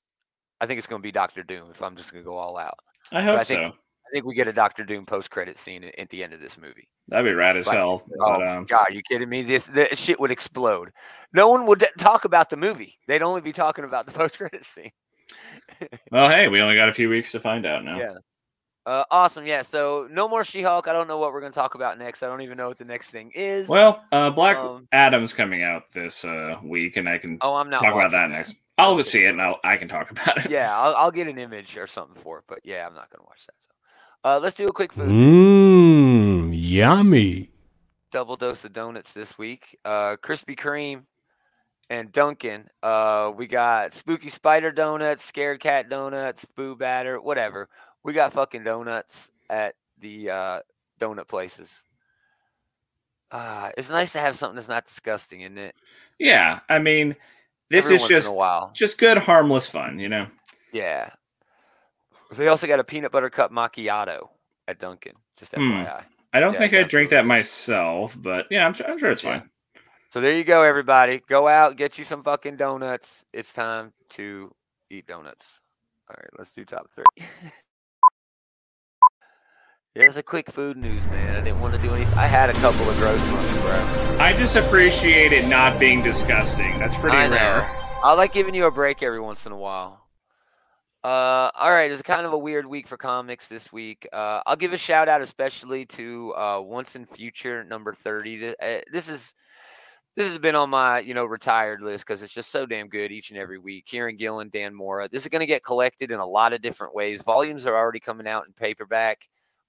[0.61, 2.57] I think it's going to be Doctor Doom if I'm just going to go all
[2.59, 2.77] out.
[3.11, 3.77] I hope I think- so.
[4.09, 6.57] I think we get a Doctor Doom post-credit scene at, at the end of this
[6.57, 6.87] movie.
[7.09, 8.03] That'd be rad as Like, hell.
[8.19, 9.43] Oh But um, God, you kidding me?
[9.43, 10.91] This, this shit would explode.
[11.33, 12.97] No one would talk about the movie.
[13.07, 14.91] They'd only be talking about the post-credit scene.
[16.11, 17.97] well, hey, we only got a few weeks to find out now.
[17.97, 18.13] Yeah.
[18.85, 19.45] Uh, awesome.
[19.45, 19.61] Yeah.
[19.61, 20.87] So no more She-Hulk.
[20.87, 22.23] I don't know what we're going to talk about next.
[22.23, 23.67] I don't even know what the next thing is.
[23.67, 27.69] Well, uh, Black Um, Adam's coming out this uh, week, and I can oh, I'm
[27.69, 28.55] not talk about watching that next.
[28.79, 30.49] I'll see it, and I'll, I can talk about it.
[30.49, 32.45] Yeah, I'll, I'll get an image or something for it.
[32.47, 33.53] But yeah, I'm not going to watch that.
[33.59, 33.69] So,
[34.23, 35.09] uh, let's do a quick food.
[35.09, 37.49] Mmm, yummy.
[38.11, 39.77] double dose of donuts this week.
[39.85, 41.03] Uh, Krispy Kreme
[41.89, 42.67] and Dunkin'.
[42.83, 47.69] Uh, we got Spooky Spider donuts, Scared Cat donuts, Boo Batter, whatever.
[48.03, 50.59] We got fucking donuts at the uh,
[50.99, 51.83] donut places.
[53.31, 55.75] Uh, it's nice to have something that's not disgusting, isn't it?
[56.17, 57.15] Yeah, I mean,
[57.69, 58.71] this Every is just in a while.
[58.75, 60.27] just good, harmless fun, you know.
[60.73, 61.11] Yeah.
[62.31, 64.29] They also got a peanut butter cup macchiato
[64.67, 65.15] at Dunkin'.
[65.37, 65.55] Just.
[65.55, 65.61] Hmm.
[65.71, 66.03] FYI.
[66.31, 69.23] I don't Yeah, think I'd drink that myself, but yeah, I'm, su- I'm sure it's
[69.23, 69.39] Yeah.
[69.39, 69.49] fine.
[70.11, 71.21] So there you go, everybody.
[71.27, 73.25] Go out, get you some fucking donuts.
[73.33, 74.53] It's time to
[74.89, 75.61] eat donuts.
[76.09, 77.05] All right, let's do top three.
[79.95, 81.35] There's a quick food news, man.
[81.35, 82.17] I didn't want to do anything.
[82.17, 84.17] I had a couple of gross ones, bro.
[84.19, 86.77] I just appreciate it not being disgusting.
[86.77, 87.33] That's pretty I know.
[87.35, 87.67] rare.
[88.03, 90.05] I like giving you a break every once in a while.
[91.03, 94.05] Uh, all right, it's kind of a weird week for comics this week.
[94.11, 98.49] Uh, I'll give a shout out especially to uh, Once and Future number thirty.
[98.49, 99.33] Uh, This is
[100.17, 103.13] this has been on my you know retired list because it's just so damn good
[103.13, 103.85] each and every week.
[103.85, 105.07] Kieron Gillen, Dan Mora.
[105.09, 107.21] This is going to get collected in a lot of different ways.
[107.21, 109.19] Volumes are already coming out in paperback,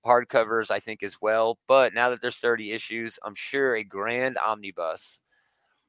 [0.04, 1.58] hardcovers I think as well.
[1.68, 5.20] But now that there's 30 issues, I'm sure a grand omnibus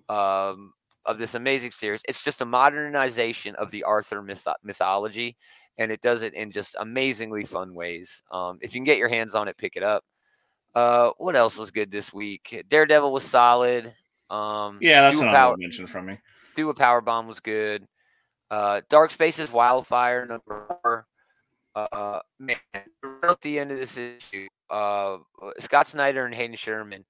[0.08, 0.73] um,
[1.06, 2.02] of this amazing series.
[2.08, 5.36] It's just a modernization of the Arthur myth- mythology,
[5.78, 8.24] and it does it in just amazingly fun ways.
[8.32, 10.04] Um, if you can get your hands on it, pick it up.
[10.76, 12.64] Uh, what else was good this week?
[12.70, 13.94] Daredevil was solid.
[14.30, 16.18] Um, Yeah, that's Do a what Power- I mentioned from me.
[16.56, 17.86] Do a Power Bomb was good.
[18.50, 21.08] Uh, Dark Spaces Wildfire number four.
[21.74, 25.18] Uh, man, at the end of this issue, uh,
[25.60, 27.06] Scott Snyder and Hayden Sherman.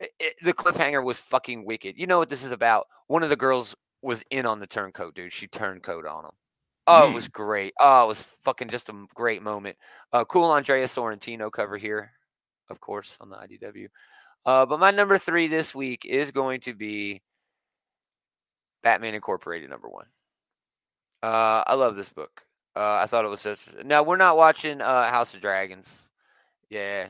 [0.00, 1.96] It- it- the cliffhanger was fucking wicked.
[1.98, 2.86] You know what this is about?
[3.08, 5.32] One of the girls was in on the turncoat, dude.
[5.32, 6.30] She turncoat on him.
[6.86, 7.74] Oh, it was great.
[7.78, 9.76] Oh, it was fucking just a great moment.
[10.12, 12.12] Uh, cool Andrea Sorrentino cover here,
[12.70, 13.88] of course, on the IDW.
[14.46, 17.20] Uh, but my number three this week is going to be
[18.82, 20.06] Batman Incorporated number one.
[21.22, 22.42] Uh, I love this book.
[22.76, 26.08] Uh, I thought it was just now we're not watching uh, House of Dragons.
[26.70, 27.08] Yeah,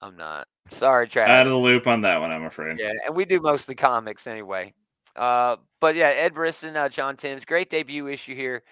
[0.00, 0.48] I'm not.
[0.70, 1.30] Sorry, Travis.
[1.30, 2.78] Out of the loop on that one, I'm afraid.
[2.78, 4.74] Yeah, and we do mostly comics anyway.
[5.14, 8.62] Uh, but yeah, Ed Brisson, uh, John Timms, great debut issue here.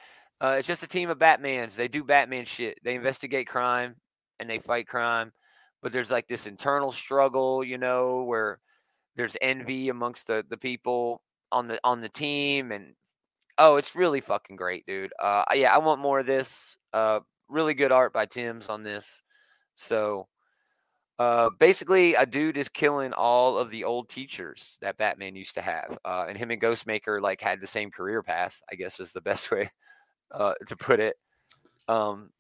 [0.41, 1.75] Uh, it's just a team of Batmans.
[1.75, 2.79] They do Batman shit.
[2.83, 3.97] They investigate crime
[4.39, 5.33] and they fight crime.
[5.83, 8.59] But there's like this internal struggle, you know, where
[9.17, 11.23] there's envy amongst the the people
[11.53, 12.95] on the on the team, and
[13.59, 15.13] oh, it's really fucking great, dude.
[15.21, 16.79] Uh, yeah, I want more of this.
[16.93, 19.23] Uh, really good art by Timms on this.
[19.75, 20.29] So
[21.21, 25.61] uh, basically, a dude is killing all of the old teachers that Batman used to
[25.61, 28.63] have, uh, and him and Ghostmaker like had the same career path.
[28.73, 29.71] I guess is the best way
[30.31, 31.17] uh, to put it.
[31.89, 32.31] Um,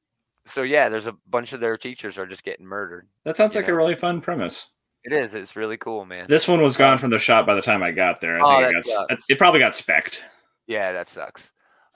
[0.46, 3.06] so yeah, there's a bunch of their teachers are just getting murdered.
[3.24, 3.74] That sounds like know.
[3.74, 4.68] a really fun premise.
[5.04, 5.34] It is.
[5.34, 6.24] It's really cool, man.
[6.30, 8.40] This one was gone from the shop by the time I got there.
[8.40, 10.22] I Oh, think it, got, it probably got specked.
[10.66, 11.52] Yeah, that sucks.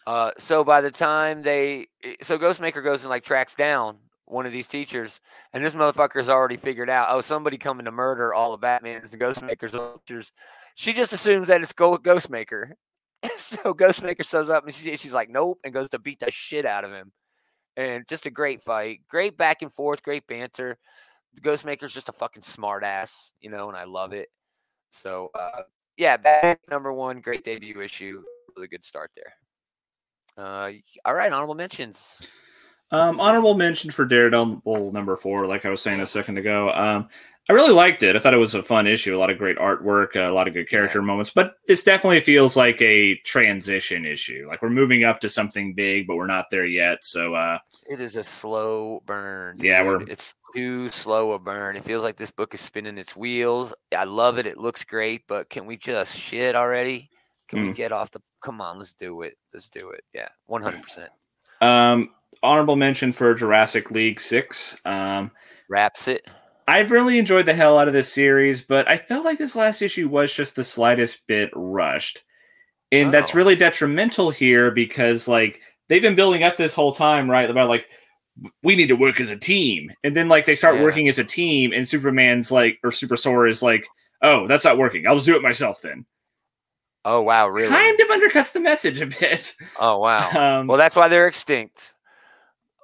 [0.06, 1.86] Uh, so by the time they,
[2.20, 5.20] so Ghostmaker goes and like tracks down one of these teachers,
[5.52, 9.20] and this motherfucker's already figured out, oh, somebody coming to murder all the Batman's and
[9.20, 10.32] Ghostmaker's.
[10.74, 12.72] She just assumes that it's Ghostmaker.
[13.36, 16.66] so Ghostmaker shows up and she, she's like, nope, and goes to beat the shit
[16.66, 17.12] out of him.
[17.76, 20.78] And just a great fight, great back and forth, great banter.
[21.42, 24.28] Ghostmaker's just a fucking smart ass, you know, and I love it.
[24.90, 25.62] So uh,
[25.96, 28.22] yeah, Batman number one, great debut issue,
[28.56, 29.34] really good start there.
[30.36, 30.72] Uh,
[31.04, 32.22] all right, honorable mentions.
[32.94, 36.70] Um, honorable mention for Daredevil number four, like I was saying a second ago.
[36.72, 37.08] Um,
[37.48, 38.16] I really liked it.
[38.16, 40.54] I thought it was a fun issue, a lot of great artwork, a lot of
[40.54, 41.30] good character moments.
[41.30, 44.46] But this definitely feels like a transition issue.
[44.48, 47.04] Like we're moving up to something big, but we're not there yet.
[47.04, 47.58] So uh,
[47.90, 49.58] It is a slow burn.
[49.60, 49.86] Yeah, dude.
[50.00, 51.76] we're- It's too slow a burn.
[51.76, 53.74] It feels like this book is spinning its wheels.
[53.94, 54.46] I love it.
[54.46, 57.10] It looks great, but can we just shit already?
[57.48, 57.76] Can we Mm.
[57.76, 58.20] get off the?
[58.42, 59.36] Come on, let's do it.
[59.52, 60.02] Let's do it.
[60.14, 61.10] Yeah, one hundred percent.
[61.60, 62.10] um,
[62.44, 64.78] honorable mention for Jurassic League six.
[64.84, 65.30] Um,
[65.68, 66.26] Wraps it.
[66.68, 69.82] I've really enjoyed the hell out of this series, but I felt like this last
[69.82, 72.22] issue was just the slightest bit rushed.
[72.92, 73.38] And that's Oh.
[73.38, 77.50] really detrimental here because like they've been building up this whole time, right?
[77.50, 77.86] About like
[78.62, 79.90] we need to work as a team.
[80.04, 80.82] And then like they start Yeah.
[80.84, 83.86] working as a team and Superman's like or Super Sora is like,
[84.22, 85.06] "Oh, that's not working.
[85.06, 86.06] I'll just do it myself then."
[87.04, 87.68] Oh wow, really?
[87.68, 89.54] Kind of undercuts the message a bit.
[89.78, 90.30] Oh wow.
[90.60, 91.94] Um, Well, that's why they're extinct.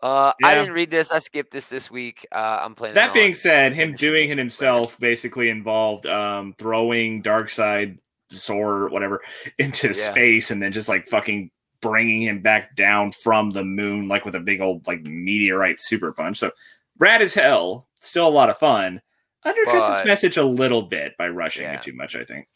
[0.02, 1.10] Uh, I didn't read this.
[1.12, 2.26] I skipped this this week.
[2.32, 2.94] Uh, I'm playing.
[2.94, 7.98] that being said, him doing it himself basically involved um, throwing Darkseid,
[8.30, 9.20] Sor, whatever,
[9.58, 9.92] into Yeah.
[9.92, 11.50] space and then just like fucking
[11.82, 16.12] bringing him back down from the moon, like with a big old like meteorite super
[16.12, 16.38] punch.
[16.38, 16.50] So
[16.98, 17.86] rad as hell.
[18.00, 19.02] Still a lot of fun.
[19.46, 21.74] Undercuts its message a little bit by rushing Yeah.
[21.74, 22.46] it too much, I think.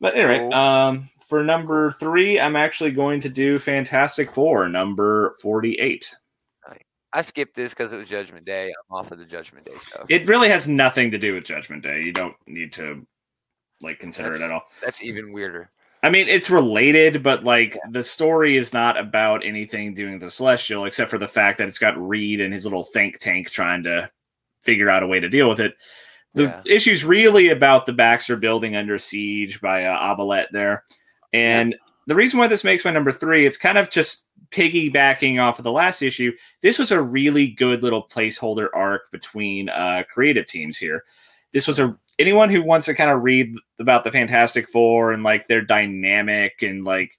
[0.00, 6.14] But anyway, um, for number three, I'm actually going to do Fantastic Four, number 48.
[7.14, 8.66] I skipped this because it was Judgment Day.
[8.66, 10.06] I'm off of the Judgment Day stuff.
[10.08, 12.02] It really has nothing to do with Judgment Day.
[12.02, 13.06] You don't need to
[13.80, 14.62] like consider it at all.
[14.82, 15.70] That's even weirder.
[16.02, 20.84] I mean, it's related, but like the story is not about anything doing the Celestial,
[20.86, 24.10] except for the fact that it's got Reed and his little think tank trying to
[24.60, 25.76] figure out a way to deal with it.
[26.34, 26.62] The Yeah.
[26.66, 30.84] issue's really about the Baxter building under siege by uh, Abelet there.
[31.32, 35.58] And the reason why this makes my number three, it's kind of just piggybacking off
[35.58, 36.32] of the last issue.
[36.62, 41.04] This was a really good little placeholder arc between uh, creative teams here.
[41.52, 45.22] This was a anyone who wants to kind of read about the Fantastic Four and
[45.22, 47.18] like their dynamic and like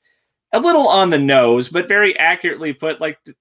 [0.53, 3.35] a little on the nose, but very accurately put like th-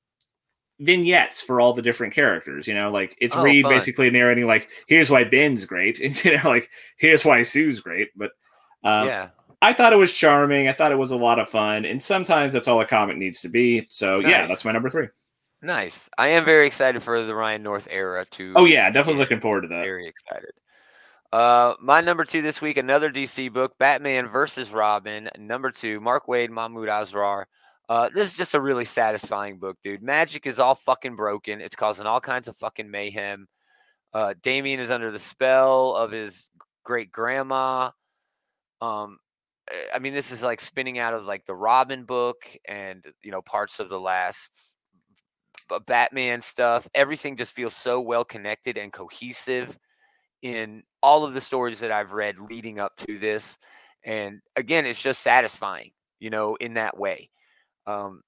[0.81, 2.67] vignettes for all the different characters.
[2.67, 3.73] You know, like it's Oh, Reed fun.
[3.73, 8.09] basically narrating like, "Here's why Ben's great," and you know, like, "Here's why Sue's great."
[8.17, 8.33] But
[8.83, 9.29] um, yeah.
[9.65, 10.69] I thought it was charming.
[10.69, 13.41] I thought it was a lot of fun, and sometimes that's all a comic needs
[13.41, 13.87] to be.
[13.89, 15.09] So yeah, that's my number three.
[15.63, 16.11] Nice.
[16.19, 18.53] I am very excited for the Ryan North era too.
[18.57, 19.83] Oh yeah, definitely looking forward to that.
[19.83, 20.51] Very excited.
[21.33, 25.31] Uh, my number two this week, another DC book, Batman versus Robin.
[25.39, 27.45] Number two, Mark Waid, Mahmoud Asrar.
[27.89, 30.03] Uh, this is just a really satisfying book, dude.
[30.03, 31.63] Magic is all fucking broken.
[31.63, 33.49] It's causing all kinds of fucking mayhem.
[34.13, 36.51] Uh, Damian is under the spell of his
[36.85, 37.91] great grandma.
[38.83, 39.19] Um,
[39.95, 43.43] I mean, this is like spinning out of like the Robin book and you know
[43.43, 44.73] parts of the last
[45.87, 46.87] Batman stuff.
[46.95, 49.79] Everything just feels so well connected and cohesive
[50.43, 53.59] in all of the stories that I've read leading up to this.
[54.05, 57.31] And again, it's just satisfying, you know, in that way.
[57.87, 58.23] Um,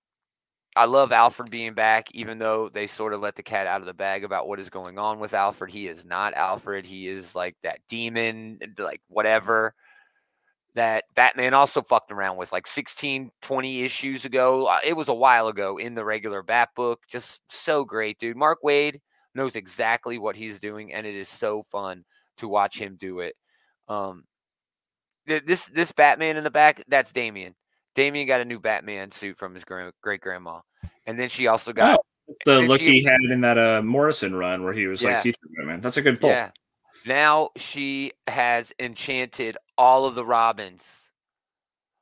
[0.74, 3.86] I love Alfred being back, even though they sort of let the cat out of
[3.86, 5.70] the bag about what is going on with Alfred.
[5.70, 6.86] He is not Alfred.
[6.86, 9.74] He is like that demon, like whatever
[10.76, 14.66] that Batman also fucked around with like 16, 20 issues ago.
[14.66, 17.00] Uh, It was a while ago in the regular Bat book.
[17.10, 18.36] Just so great, dude.
[18.36, 19.00] Mark Waid
[19.34, 22.04] knows exactly what he's doing, and it is so fun
[22.38, 23.34] to watch him do it.
[23.88, 24.24] Um,
[25.26, 27.54] this this Batman in the back, that's Damian.
[27.94, 30.60] Damian got a new Batman suit from his grand, great grandma,
[31.06, 31.98] and then she also got
[32.28, 35.14] It's the look she- he had in that uh Morrison run where he was Yeah.
[35.14, 35.80] like future Batman.
[35.80, 36.30] That's a good pull.
[36.30, 36.50] yeah.
[37.06, 41.02] Now she has enchanted all of the Robins.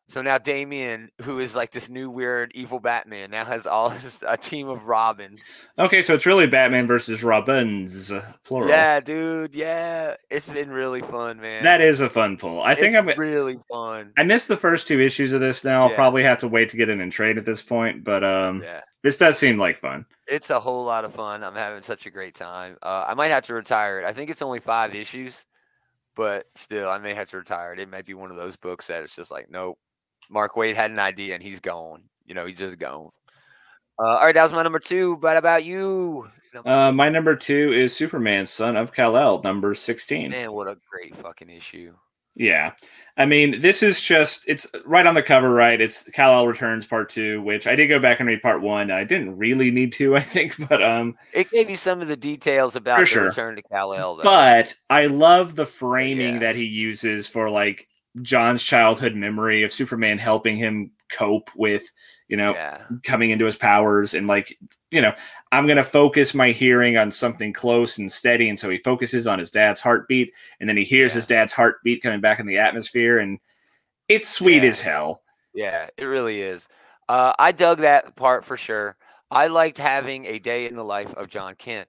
[0.07, 4.23] So now Damian, who is like this new weird evil Batman, now has all his,
[4.27, 5.41] a team of Robins.
[5.79, 8.13] Okay, so it's really Batman versus Robins,
[8.45, 8.69] plural.
[8.69, 9.55] Yeah, dude.
[9.55, 11.65] Yeah, it's been really fun, man.
[11.65, 12.63] That is a fun pull.
[12.63, 14.13] I think I'm really fun.
[14.19, 15.85] I missed the first two issues of this now.
[15.89, 18.63] I'll probably have to wait to get it in trade at this point, but um
[18.63, 20.05] Yeah, this does seem like fun.
[20.29, 21.43] it's a whole lot of fun.
[21.43, 22.77] I'm having such a great time.
[22.83, 24.05] Uh, I might have to retire it.
[24.05, 25.47] I think it's only five issues,
[26.17, 27.81] but still, I may have to retire it.
[27.81, 29.79] It might be one of those books that it's just like, nope.
[30.31, 32.03] Mark Waid had an idea and he's gone.
[32.25, 33.11] You know, he's just gone.
[33.99, 35.19] Uh, all right, that was my number two.
[35.19, 36.29] But about you,
[36.65, 40.31] Uh my number two is Superman, Son of Kal-El, number 16.
[40.31, 41.95] man, what a great fucking issue.
[42.37, 42.73] Yeah.
[43.17, 45.81] I mean, this is just it's right on the cover, right?
[45.81, 48.91] It's Kal-El Returns Part 2, which I did go back and read Part 1.
[48.91, 52.17] I didn't really need to, I think, but um It gave you some of the
[52.17, 53.25] details about the sure.
[53.27, 54.23] return to Kal El, though.
[54.25, 56.41] but I love the framing Yeah.
[56.41, 57.87] that he uses for like
[58.23, 61.85] John's childhood memory of Superman helping him cope with,
[62.35, 64.59] you know, yeah, coming into his powers and like
[64.91, 65.13] you know
[65.53, 69.29] i'm going to focus my hearing on something close and steady and so he focuses
[69.29, 71.17] on his dad's heartbeat and then he hears Yeah.
[71.19, 73.39] his dad's heartbeat coming back in the atmosphere and
[74.09, 74.71] it's sweet Yeah.
[74.71, 75.23] as hell
[75.55, 76.67] yeah, it really is.
[77.09, 78.97] Uh, I dug that part for sure.
[79.31, 81.87] I liked having a day in the life of John Kent.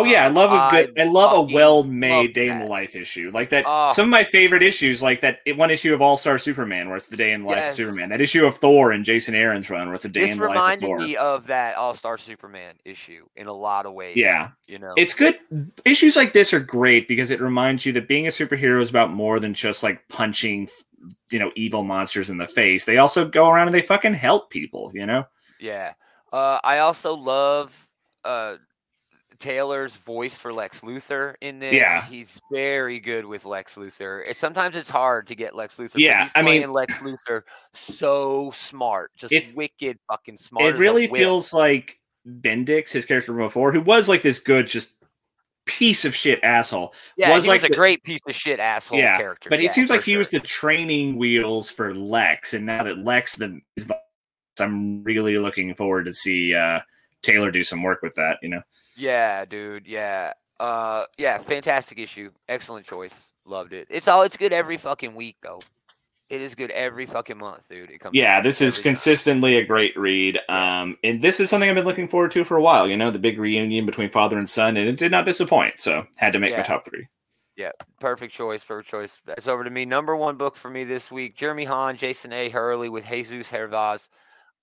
[0.00, 3.30] Oh yeah i love a good i, love a well-made day in the life issue
[3.34, 3.92] like that Oh.
[3.92, 7.16] some of my favorite issues like that one issue of all-star superman where it's the
[7.16, 7.70] day in the life Yes.
[7.70, 10.30] of superman that issue of thor and jason aaron's run where it's a day This
[10.32, 13.86] in the life of reminded me of that All Star Superman issue in a lot
[13.86, 14.16] of ways.
[14.16, 15.38] yeah you know, it's good
[15.84, 19.10] issues like this are great because it reminds you that being a superhero is about
[19.12, 20.68] more than just like punching
[21.30, 24.50] you know evil monsters in the face they also go around and they fucking help
[24.50, 25.24] people you know
[25.60, 25.94] yeah.
[26.32, 27.88] Uh, I also love
[28.24, 28.56] uh,
[29.38, 31.74] Taylor's voice for Lex Luthor in this.
[31.74, 32.04] Yeah.
[32.06, 34.26] he's very good with Lex Luthor.
[34.28, 35.98] It sometimes it's hard to get Lex Luthor.
[35.98, 40.64] Yeah, he's I mean- Lex Luthor so smart, just It- wicked fucking smart.
[40.74, 44.92] it really feels like bendix his character from before who was like this good just
[45.64, 48.58] piece of shit asshole yeah, was he like was a the- great piece of shit
[48.60, 49.48] asshole yeah character.
[49.48, 52.82] but it yeah, seems for like he was the training wheels for lex and now
[52.82, 53.98] that lex the is the
[54.60, 56.80] i'm really looking forward to see uh
[57.22, 58.60] taylor do some work with that you know
[58.98, 59.86] Yeah, dude.
[59.86, 60.32] Yeah.
[60.60, 62.30] Uh yeah, fantastic issue.
[62.48, 63.32] Excellent choice.
[63.44, 63.86] Loved it.
[63.90, 65.60] It's all it's good every fucking week though.
[66.28, 67.90] It is good every fucking month, dude.
[67.90, 68.92] It comes Yeah, this is every time.
[68.92, 70.38] consistently a great read.
[70.50, 72.86] Um, and this is something I've been looking forward to for a while.
[72.86, 75.80] You know, the big reunion between father and son, and it did not disappoint.
[75.80, 77.06] So had to make my top three.
[77.56, 79.18] Yeah, Perfect choice, perfect choice.
[79.26, 79.84] It's over to me.
[79.84, 82.50] Number one book for me this week, Jeremy Haun, Jason A.
[82.50, 84.08] Hurley with Jesús Hervás,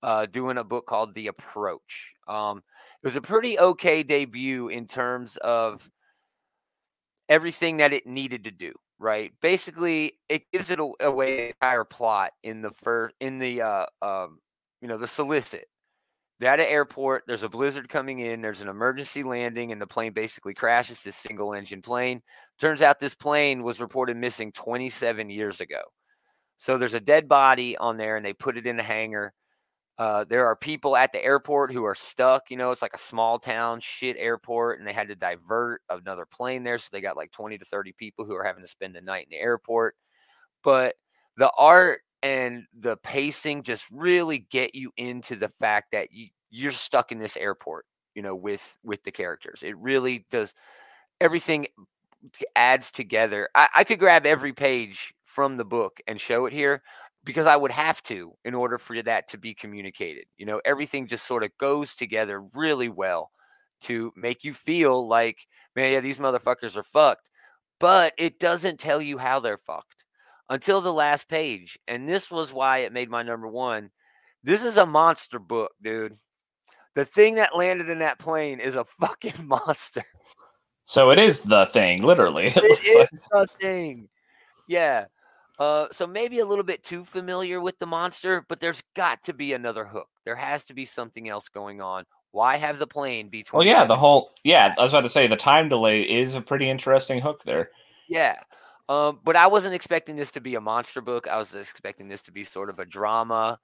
[0.02, 2.14] uh, doing a book called The Approach.
[2.28, 2.62] Um,
[3.06, 5.88] was a pretty okay debut in terms of
[7.28, 8.72] everything that it needed to do.
[8.98, 13.86] Right, basically, it gives it away the entire plot in the first in the uh,
[14.02, 14.40] um,
[14.80, 15.66] you know the solicit.
[16.40, 17.24] They're at an airport.
[17.28, 18.40] There's a blizzard coming in.
[18.40, 21.02] There's an emergency landing, and the plane basically crashes.
[21.02, 22.22] This single engine plane.
[22.58, 25.82] Turns out this plane was reported missing 27 years ago.
[26.58, 29.32] So there's a dead body on there, and they put it in a hangar.
[29.98, 32.50] Uh, there are people at the airport who are stuck.
[32.50, 36.26] You know, it's like a small town shit airport, and they had to divert another
[36.26, 36.76] plane there.
[36.78, 39.24] So they got like 20 to 30 people who are having to spend the night
[39.24, 39.94] in the airport.
[40.62, 40.96] But
[41.36, 46.72] the art and the pacing just really get you into the fact that you, you're
[46.72, 49.62] stuck in this airport, you know, with with the characters.
[49.62, 50.52] It really does
[51.20, 51.66] everything
[52.54, 53.48] adds together.
[53.54, 56.82] I, I could grab every page from the book and show it here
[57.26, 60.24] because I would have to in order for that to be communicated.
[60.38, 63.30] You know, everything just sort of goes together really well
[63.82, 67.28] to make you feel like, man, yeah, these motherfuckers are fucked.
[67.78, 70.06] but it doesn't tell you how they're fucked
[70.48, 71.78] until the last page.
[71.88, 73.90] And this was why it made my number one.
[74.42, 76.16] This is a monster book, dude.
[76.94, 80.04] The thing that landed in that plane is a fucking monster.
[80.84, 82.46] So it is the thing, literally.
[82.56, 84.08] It It is like- the thing.
[84.68, 85.04] Yeah.
[85.58, 89.32] Uh, so maybe a little bit too familiar with the monster, but there's got to
[89.32, 90.08] be another hook.
[90.24, 92.04] There has to be something else going on.
[92.32, 93.44] Why have the plane be?
[93.50, 94.74] well, yeah, the whole yeah.
[94.76, 97.70] I was about to say the time delay is a pretty interesting hook there.
[98.08, 98.36] Yeah.
[98.88, 101.26] Um, but I wasn't expecting this to be a monster book.
[101.26, 103.58] I was expecting this to be sort of a drama,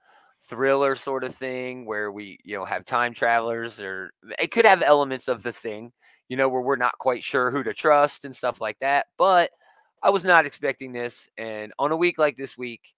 [0.49, 4.81] thriller sort of thing where we, you know, have time travelers or it could have
[4.81, 5.91] elements of the thing,
[6.27, 9.05] you know, where we're not quite sure who to trust and stuff like that.
[9.17, 9.51] But
[10.03, 11.29] I was not expecting this.
[11.37, 12.93] And on a week like this week,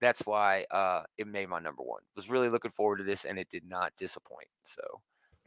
[0.00, 2.02] that's why uh, it made my number one.
[2.16, 4.48] Was really looking forward to this and it did not disappoint.
[4.64, 4.82] So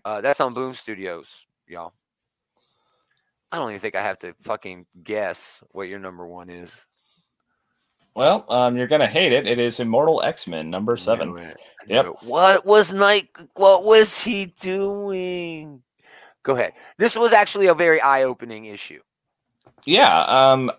[0.05, 1.93] uh, that's on Boom Studios, y'all.
[3.51, 6.88] I don't even think I have to fucking guess what your number one is.
[8.16, 9.47] Well, um, you're gonna hate it.
[9.47, 11.38] It is Immortal X Men number seven.
[11.38, 11.57] It.
[11.88, 12.05] Yep.
[12.05, 12.14] it.
[12.24, 13.30] What was Night?
[13.55, 15.82] What was he doing?
[16.43, 16.74] Go ahead.
[16.97, 18.99] This was actually a very eye-opening issue.
[19.86, 20.72] Yeah, um,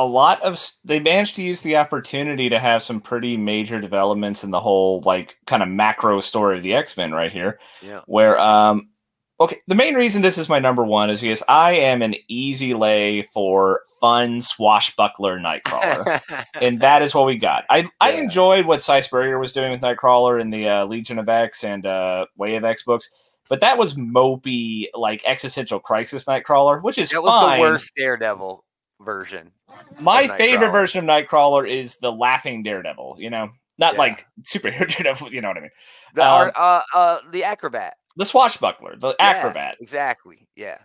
[0.00, 4.44] a lot of they managed to use the opportunity to have some pretty major developments
[4.44, 7.60] in the whole like kind of macro story of the X Men right here.
[7.82, 8.00] Yeah.
[8.06, 8.88] Where um,
[9.38, 12.72] okay, the main reason this is my number one is because I am an easy
[12.72, 16.20] lay for fun swashbuckler Nightcrawler.
[16.60, 17.64] and that is what we got.
[17.68, 21.62] I I enjoyed what Spurrier was doing with Nightcrawler in the uh, Legion of X
[21.62, 23.10] and uh, Way of X books,
[23.50, 27.58] but that was mopey like existential crisis Nightcrawler, which is that was fine.
[27.58, 28.64] the worst Daredevil
[29.00, 29.50] version.
[30.00, 33.16] My favorite version of Nightcrawler is the laughing Daredevil.
[33.18, 33.98] You know, not Yeah.
[33.98, 35.32] like superhero Daredevil.
[35.32, 35.70] You know what I mean?
[36.14, 37.96] The Um, uh, uh, the acrobat.
[38.16, 39.76] The swashbuckler, the Yeah, acrobat.
[39.80, 40.48] Exactly.
[40.56, 40.78] Yeah.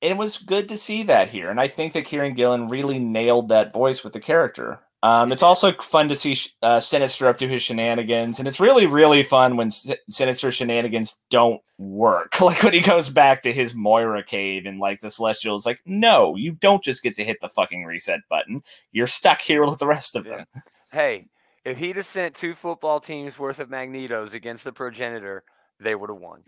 [0.00, 3.48] it was good to see that here, and I think that Kieron Gillen really nailed
[3.48, 4.80] that voice with the character.
[5.02, 8.86] Um, it's also fun to see uh, Sinister up to his shenanigans, and it's really,
[8.86, 12.34] really fun when S- Sinister shenanigans don't work.
[12.40, 15.80] Like when he goes back to his Moira cave, and like the Celestial is like,
[15.84, 18.62] "No, you don't just get to hit the fucking reset button.
[18.92, 20.46] You're stuck here with the rest of them."
[20.90, 21.26] Hey,
[21.64, 25.44] if he'd have sent two football teams worth of Magnetos against the progenitor,
[25.78, 26.42] they would have won.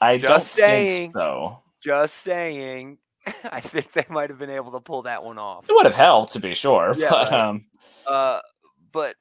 [0.00, 0.98] I Just saying.
[0.98, 1.58] think so.
[1.80, 2.98] Just saying.
[3.50, 5.64] I think they might have been able to pull that one off.
[5.68, 7.40] It would have helped to be sure, Yeah, but right.
[7.40, 7.64] um,
[8.06, 8.40] Uh,
[8.92, 9.16] but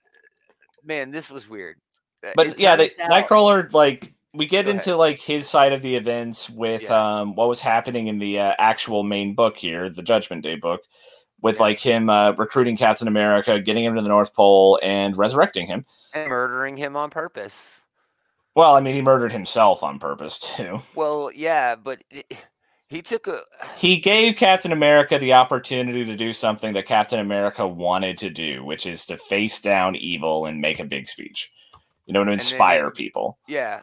[0.83, 1.77] man, this was weird.
[2.25, 4.81] Uh, but it yeah, the out- Nightcrawler, like we get Go ahead.
[4.81, 7.19] into like his side of the events with Yeah.
[7.21, 10.81] um what was happening in the uh, actual main book here, the Judgment Day book,
[11.41, 11.61] with Yeah.
[11.61, 15.85] like him uh, recruiting Captain America, getting him to the North Pole, and resurrecting him.
[16.13, 17.81] and murdering him on purpose.
[18.55, 20.79] Well, I mean, he murdered himself on purpose too.
[20.93, 22.35] Well, yeah, but it,
[22.93, 23.41] he took a
[23.75, 28.63] He gave Captain America the opportunity to do something that Captain America wanted to do,
[28.63, 31.51] which is to face down evil and make a big speech.
[32.05, 33.39] You know, to inspire it- people.
[33.47, 33.81] yeah.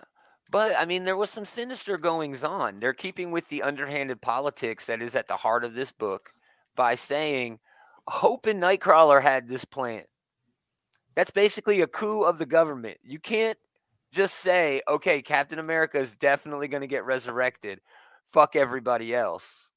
[0.52, 2.76] But I mean, there was some sinister goings on.
[2.76, 6.32] They're keeping with the underhanded politics that is at the heart of this book
[6.74, 7.60] by saying
[8.08, 10.02] Hope and Nightcrawler had this plan.
[11.14, 12.98] That's basically a coup of the government.
[13.04, 13.58] You can't
[14.12, 17.80] just say, okay, Captain America is definitely going to get resurrected.
[18.32, 19.70] Fuck everybody else.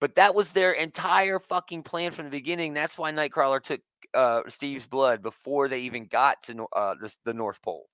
[0.00, 2.72] But that was their entire fucking plan from the beginning.
[2.72, 3.80] That's why Nightcrawler took
[4.14, 7.88] uh, Steve's blood before they even got to uh, the, the North Pole,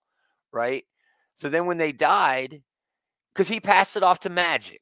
[0.53, 0.85] right?
[1.37, 2.63] So then when they died,
[3.35, 4.79] because he passed it off to Magik.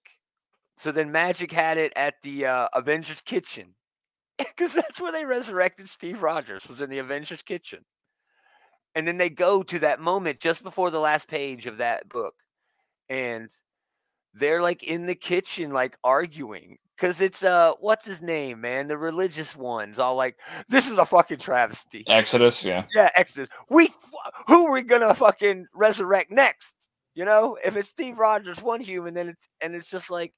[0.76, 3.74] So then Magik had it at the uh, Avengers kitchen.
[4.38, 7.84] Because that's where they resurrected Steve Rogers, was in the Avengers kitchen.
[8.94, 12.34] And then they go to that moment just before the last page of that book.
[13.08, 13.50] And
[14.35, 16.78] they're like in the kitchen, like arguing.
[16.99, 18.87] Cause it's uh what's his name, man?
[18.87, 20.37] The religious ones all like,
[20.68, 22.05] this is a fucking travesty.
[22.07, 22.85] Exodus, yeah.
[22.95, 23.49] Yeah, Exodus.
[23.70, 23.91] We
[24.47, 26.89] who are we gonna fucking resurrect next?
[27.14, 30.33] You know, if it's Steve Rogers, one human, then it's and it's just like,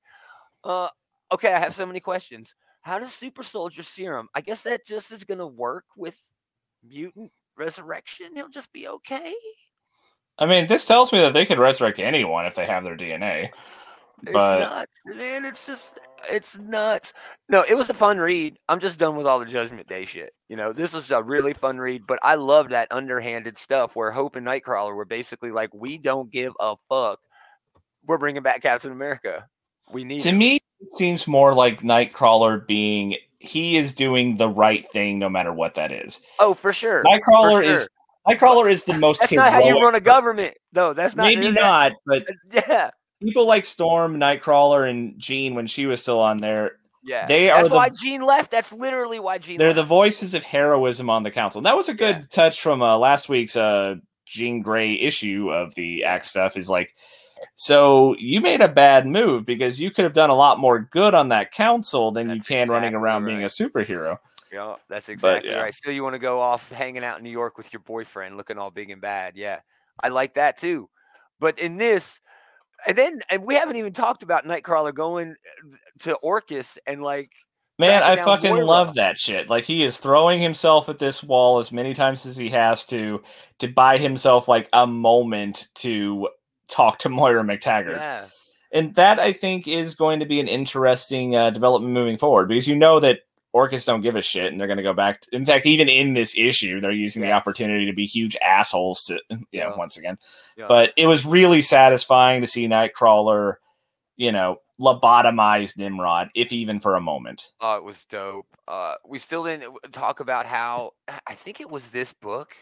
[0.65, 0.89] uh,
[1.33, 2.55] okay, I have so many questions.
[2.81, 4.29] How does Super Soldier Serum?
[4.35, 6.19] I guess that just is gonna work with
[6.83, 8.29] mutant resurrection.
[8.35, 9.35] He'll just be okay.
[10.39, 13.51] I mean, this tells me that they could resurrect anyone if they have their DNA.
[14.23, 15.45] It's But- nuts, man.
[15.45, 16.01] It's just,
[16.31, 17.13] it's nuts.
[17.49, 18.59] No, it was a fun read.
[18.69, 20.33] I'm just done with all the Judgment Day shit.
[20.49, 24.11] You know, this was a really fun read, but I love that underhanded stuff where
[24.11, 27.19] Hope and Nightcrawler were basically like, we don't give a fuck.
[28.07, 29.47] We're bringing back Captain America.
[29.93, 34.49] We need To him." me, it seems more like Nightcrawler being he is doing the
[34.49, 36.23] right thing no matter what that is.
[36.39, 37.05] Oh, for sure.
[37.05, 37.89] Nightcrawler for is sure.
[38.37, 40.55] Nightcrawler is the most That's not how you run a government.
[40.73, 41.25] No, that's not.
[41.25, 42.91] Maybe not, but Yeah,
[43.25, 47.65] people like Storm, Nightcrawler, and Jean when she was still on there, Yeah, They that's
[47.65, 48.51] are the- why Jean left.
[48.51, 49.59] That's literally why Jean.
[49.59, 49.77] They're left.
[49.77, 51.59] the voices of heroism on the council.
[51.59, 52.27] And that was a good Yeah.
[52.31, 53.97] touch from uh, last week's uh,
[54.27, 56.57] Jean Grey issue of the Act stuff.
[56.57, 56.95] Is like,
[57.57, 61.13] so you made a bad move because you could have done a lot more good
[61.15, 64.17] on that council than you That's can running exactly around being a superhero.
[64.51, 65.61] Yeah, that's exactly yeah.
[65.61, 65.75] right.
[65.75, 68.57] Still, you want to go off hanging out in New York with your boyfriend, looking
[68.57, 69.35] all big and bad.
[69.37, 69.61] Yeah,
[70.03, 70.89] I like that too.
[71.41, 72.21] But in this,
[72.87, 77.31] and then, and we haven't even talked about Nightcrawler going uh, to Orchis and like,
[77.79, 78.65] Man, I fucking Moira.
[78.65, 79.49] love that shit.
[79.49, 83.21] Like he is throwing himself at this wall as many times as he has to
[83.59, 86.29] to buy himself like a moment to
[86.69, 87.97] talk to Moira McTaggart.
[87.97, 88.27] yeah,
[88.71, 92.69] and that I think is going to be an interesting uh, development moving forward because
[92.69, 93.21] you know that
[93.55, 95.21] Orchis don't give a shit and they're going to go back.
[95.23, 99.05] To, in fact, even in this issue, they're using the opportunity to be huge assholes
[99.05, 99.21] to
[99.53, 100.19] yeah, once again.
[100.57, 100.67] Yeah.
[100.69, 103.55] But it was really satisfying to see Nightcrawler,
[104.17, 107.53] you know, lobotomize Nimrod, if even for a moment.
[107.61, 108.47] oh, it was dope.
[108.67, 110.93] Uh, we still didn't talk about how
[111.27, 112.57] I think it was this book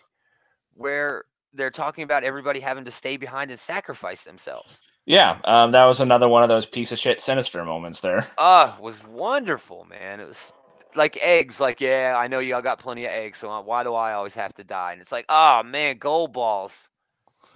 [0.75, 1.25] where
[1.55, 4.81] they're talking about everybody having to stay behind and sacrifice themselves.
[5.05, 8.27] Yeah, um, that was another one of those piece of shit sinister moments there.
[8.39, 10.21] Ah, it was wonderful, man.
[10.21, 10.53] It was
[10.95, 11.61] like eggs.
[11.61, 14.35] Like, yeah, I know y'all got plenty of eggs, so uh, why do I always
[14.35, 14.93] have to die?
[14.93, 16.89] And it's like, oh man, gold balls,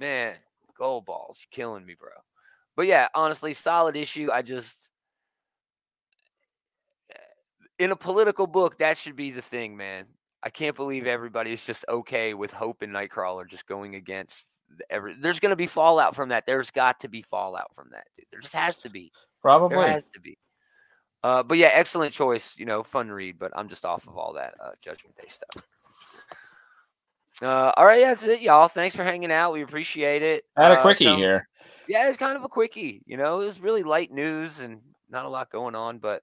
[0.00, 0.34] man,
[0.78, 2.10] gold balls, You're killing me, bro.
[2.76, 4.28] But yeah, honestly, solid issue.
[4.32, 4.90] I just
[7.78, 10.06] in a political book, that should be the thing, man.
[10.42, 14.44] I can't believe everybody's just okay with Hope and Nightcrawler just going against
[14.90, 15.14] every.
[15.14, 16.46] There's going to be fallout from that.
[16.46, 18.26] There's got to be fallout from that, dude.
[18.30, 19.10] There just has to be.
[19.42, 19.76] Probably.
[19.76, 20.38] There has to be.
[21.26, 22.54] Uh, but yeah, excellent choice.
[22.56, 23.36] You know, fun read.
[23.36, 25.64] But I'm just off of all that uh, Judgment Day stuff.
[27.42, 28.68] Uh, all right, yeah, that's it, y'all.
[28.68, 29.52] Thanks for hanging out.
[29.52, 30.44] We appreciate it.
[30.56, 31.48] I had a Uh, quickie some- here.
[31.88, 33.02] Yeah, it's kind of a quickie.
[33.06, 35.98] You know, it was really light news and not a lot going on.
[35.98, 36.22] But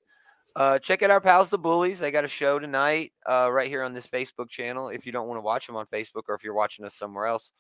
[0.56, 2.00] uh, check out our pals, the Bullies.
[2.00, 4.88] They got a show tonight uh, right here on this Facebook channel.
[4.88, 7.26] If you don't want to watch them on Facebook or if you're watching us somewhere
[7.28, 7.52] else,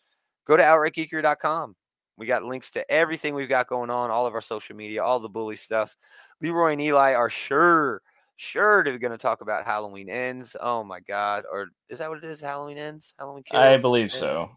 [0.45, 1.75] go to outrightgeekery.com.
[2.17, 5.19] We got links to everything we've got going on, all of our social media, all
[5.19, 5.95] the bully stuff.
[6.41, 8.01] Leroy and Eli are sure,
[8.35, 10.55] sure to going to talk about Halloween ends.
[10.59, 11.43] Oh my God!
[11.51, 12.41] Or is that what it is?
[12.41, 13.13] Halloween ends.
[13.17, 13.61] Halloween kills.
[13.61, 14.13] I believe Ends?
[14.13, 14.51] so.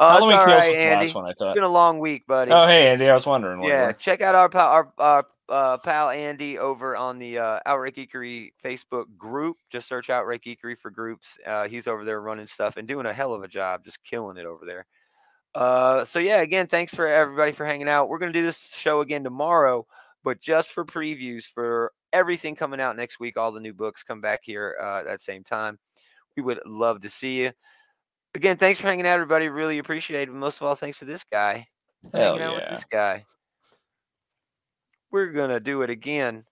[0.00, 1.06] Oh, Halloween all Kills right, was the Andy.
[1.06, 1.50] last one, I thought.
[1.50, 2.50] It's been a long week, buddy.
[2.50, 3.60] Oh, hey, Andy, I was wondering.
[3.60, 7.60] what Yeah, check out our pal, our, our uh, pal Andy over on the uh,
[7.64, 9.58] Outright Geekery Facebook group.
[9.70, 11.38] Just search Outright Geekery for groups.
[11.46, 14.36] Uh, he's over there running stuff and doing a hell of a job, just killing
[14.36, 14.84] it over there.
[15.54, 18.08] Uh, so yeah, again, thanks for everybody for hanging out.
[18.08, 19.86] We're gonna do this show again tomorrow,
[20.24, 23.36] but just for previews for everything coming out next week.
[23.36, 25.78] All the new books come back here uh, at that same time.
[26.36, 27.52] We would love to see you.
[28.34, 29.48] Again, thanks for hanging out, everybody.
[29.48, 30.32] Really appreciate it.
[30.32, 31.66] Most of all, thanks to this guy
[32.12, 32.74] Hell hanging out with yeah.
[32.74, 33.24] this guy.
[35.10, 36.44] We're gonna do it again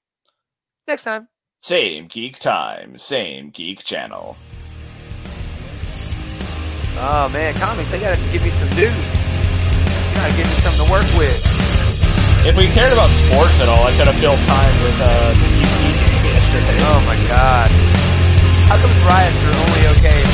[0.86, 1.28] next time.
[1.60, 4.36] Same geek time, same geek channel.
[6.98, 8.92] Oh man, comics, they gotta give me some dudes.
[8.92, 11.40] They gotta give me something to work with.
[12.44, 15.48] If we cared about sports at all, I could have filled time with uh, the
[15.48, 16.76] game yesterday.
[16.80, 17.70] Oh my god.
[18.68, 20.31] How come riots are only okay